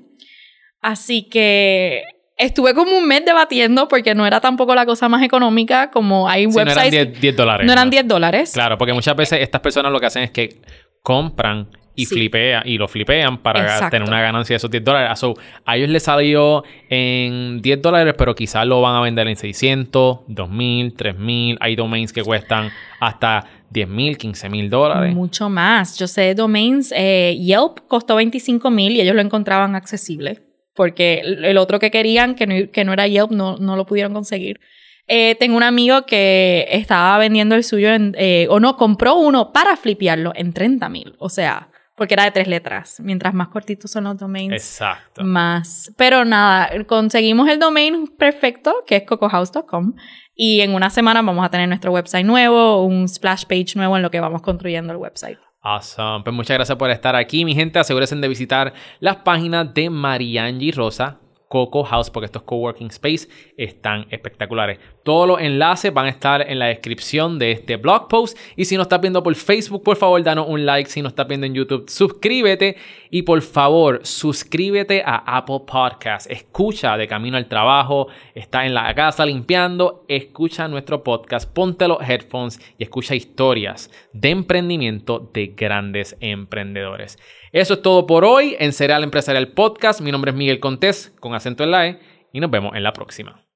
Así 0.81 1.27
que 1.29 2.03
estuve 2.37 2.73
como 2.73 2.97
un 2.97 3.07
mes 3.07 3.25
debatiendo, 3.25 3.87
porque 3.87 4.13
no 4.15 4.25
era 4.25 4.39
tampoco 4.39 4.75
la 4.75 4.85
cosa 4.85 5.09
más 5.09 5.23
económica, 5.23 5.89
como 5.91 6.29
hay 6.29 6.45
Sí, 6.49 6.55
no 6.55 6.61
eran 6.61 6.75
websites... 6.77 7.07
10, 7.13 7.21
10 7.21 7.35
dólares. 7.35 7.65
no 7.67 7.73
eran 7.73 7.87
¿no? 7.87 7.91
10 7.91 8.07
dólares. 8.07 8.51
Claro, 8.53 8.77
porque 8.77 8.93
muchas 8.93 9.15
veces 9.15 9.39
estas 9.41 9.61
personas 9.61 9.91
lo 9.91 9.99
que 9.99 10.05
hacen 10.05 10.23
es 10.23 10.31
que 10.31 10.61
compran 11.01 11.67
y 11.95 12.05
Sí. 12.05 12.13
flipean 12.13 12.61
y 12.65 12.77
lo 12.77 12.87
flipean 12.87 13.39
para 13.39 13.61
Exacto. 13.63 13.89
tener 13.89 14.07
una 14.07 14.21
ganancia 14.21 14.53
de 14.53 14.57
esos 14.57 14.69
10 14.69 14.83
dólares. 14.83 15.17
So, 15.17 15.33
a 15.65 15.77
ellos 15.77 15.89
les 15.89 16.03
salió 16.03 16.63
en 16.89 17.59
10 17.61 17.81
dólares, 17.81 18.13
pero 18.15 18.35
quizás 18.35 18.67
lo 18.67 18.81
van 18.81 18.95
a 18.95 19.01
vender 19.01 19.27
en 19.27 19.35
600, 19.35 20.19
2000, 20.27 20.93
3000. 20.93 21.57
Hay 21.59 21.75
domains 21.75 22.13
que 22.13 22.21
cuestan 22.23 22.69
hasta 22.99 23.45
10 23.71 23.87
mil, 23.89 24.15
15 24.17 24.47
mil 24.49 24.69
dólares. 24.69 25.15
Mucho 25.15 25.49
más. 25.49 25.97
Yo 25.97 26.05
sé 26.07 26.35
domains, 26.35 26.93
eh, 26.95 27.35
Yelp 27.39 27.79
costó 27.87 28.15
25 28.15 28.69
mil 28.69 28.91
y 28.93 29.01
ellos 29.01 29.15
lo 29.15 29.21
encontraban 29.21 29.73
accesible. 29.75 30.41
Porque 30.77 31.19
el 31.25 31.57
otro 31.57 31.79
que 31.79 31.91
querían, 31.91 32.35
que 32.35 32.47
no, 32.47 32.71
que 32.71 32.85
no 32.85 32.93
era 32.93 33.07
Yelp, 33.07 33.31
no, 33.31 33.57
no 33.57 33.75
lo 33.75 33.85
pudieron 33.85 34.13
conseguir. 34.13 34.61
Eh, 35.07 35.35
tengo 35.39 35.57
un 35.57 35.63
amigo 35.63 36.05
que 36.05 36.67
estaba 36.69 37.17
vendiendo 37.17 37.55
el 37.55 37.63
suyo, 37.63 37.89
en, 37.89 38.13
eh, 38.17 38.45
o 38.49 38.59
no, 38.59 38.77
compró 38.77 39.15
uno 39.15 39.51
para 39.51 39.75
flipearlo 39.75 40.33
en 40.35 40.53
30 40.53 40.87
mil. 40.89 41.15
O 41.17 41.29
sea, 41.29 41.69
porque 41.95 42.13
era 42.13 42.25
de 42.25 42.31
tres 42.31 42.47
letras. 42.47 42.99
Mientras 42.99 43.33
más 43.33 43.47
cortitos 43.47 43.89
son 43.89 44.03
los 44.03 44.17
domains, 44.17 44.53
Exacto. 44.53 45.23
más. 45.23 45.91
Pero 45.97 46.25
nada, 46.25 46.69
conseguimos 46.85 47.49
el 47.49 47.57
domain 47.57 48.05
perfecto, 48.05 48.83
que 48.85 48.97
es 48.97 49.03
cocohouse.com. 49.03 49.95
Y 50.35 50.61
en 50.61 50.75
una 50.75 50.91
semana 50.91 51.23
vamos 51.23 51.43
a 51.43 51.49
tener 51.49 51.67
nuestro 51.67 51.91
website 51.91 52.23
nuevo, 52.25 52.83
un 52.83 53.09
splash 53.09 53.45
page 53.45 53.73
nuevo 53.75 53.95
en 53.95 54.03
lo 54.03 54.11
que 54.11 54.19
vamos 54.19 54.43
construyendo 54.43 54.93
el 54.93 54.99
website. 54.99 55.39
Awesome. 55.69 56.23
Pues 56.23 56.33
muchas 56.33 56.55
gracias 56.55 56.77
por 56.77 56.89
estar 56.91 57.13
aquí, 57.17 57.43
mi 57.43 57.53
gente. 57.53 57.77
Asegúrense 57.77 58.15
de 58.15 58.27
visitar 58.29 58.73
las 59.01 59.17
páginas 59.17 59.73
de 59.73 59.89
Mariangi 59.89 60.71
Rosa, 60.71 61.19
Coco 61.49 61.83
House, 61.83 62.09
porque 62.09 62.25
estos 62.25 62.43
coworking 62.43 62.87
space 62.87 63.27
están 63.57 64.05
espectaculares. 64.09 64.79
Todos 65.03 65.27
los 65.27 65.41
enlaces 65.41 65.93
van 65.93 66.07
a 66.07 66.09
estar 66.09 66.41
en 66.41 66.59
la 66.59 66.65
descripción 66.65 67.39
de 67.39 67.51
este 67.51 67.77
blog 67.77 68.07
post. 68.07 68.37
Y 68.55 68.65
si 68.65 68.75
no 68.75 68.81
estás 68.83 68.99
viendo 68.99 69.23
por 69.23 69.33
Facebook, 69.35 69.83
por 69.83 69.95
favor, 69.95 70.21
danos 70.21 70.47
un 70.49 70.65
like. 70.65 70.89
Si 70.89 71.01
no 71.01 71.07
estás 71.07 71.27
viendo 71.27 71.45
en 71.45 71.53
YouTube, 71.53 71.89
suscríbete. 71.89 72.75
Y 73.09 73.21
por 73.21 73.41
favor, 73.41 74.01
suscríbete 74.03 75.01
a 75.05 75.37
Apple 75.37 75.61
Podcasts. 75.65 76.29
Escucha 76.29 76.97
de 76.97 77.07
camino 77.07 77.37
al 77.37 77.47
trabajo, 77.47 78.07
está 78.35 78.65
en 78.65 78.73
la 78.73 78.93
casa 78.93 79.25
limpiando, 79.25 80.03
escucha 80.07 80.67
nuestro 80.67 81.03
podcast, 81.03 81.51
ponte 81.51 81.87
los 81.87 82.01
headphones 82.01 82.59
y 82.77 82.83
escucha 82.83 83.15
historias 83.15 83.89
de 84.13 84.29
emprendimiento 84.29 85.29
de 85.33 85.47
grandes 85.47 86.17
emprendedores. 86.19 87.17
Eso 87.57 87.73
es 87.73 87.81
todo 87.81 88.05
por 88.05 88.23
hoy 88.23 88.55
en 88.59 88.71
Cereal 88.71 89.03
Empresarial 89.03 89.47
Podcast. 89.47 89.99
Mi 89.99 90.11
nombre 90.11 90.29
es 90.29 90.37
Miguel 90.37 90.59
Contés, 90.59 91.11
con 91.19 91.33
acento 91.33 91.63
en 91.63 91.71
la 91.71 91.87
E, 91.87 91.99
y 92.31 92.39
nos 92.39 92.51
vemos 92.51 92.75
en 92.75 92.83
la 92.83 92.93
próxima. 92.93 93.46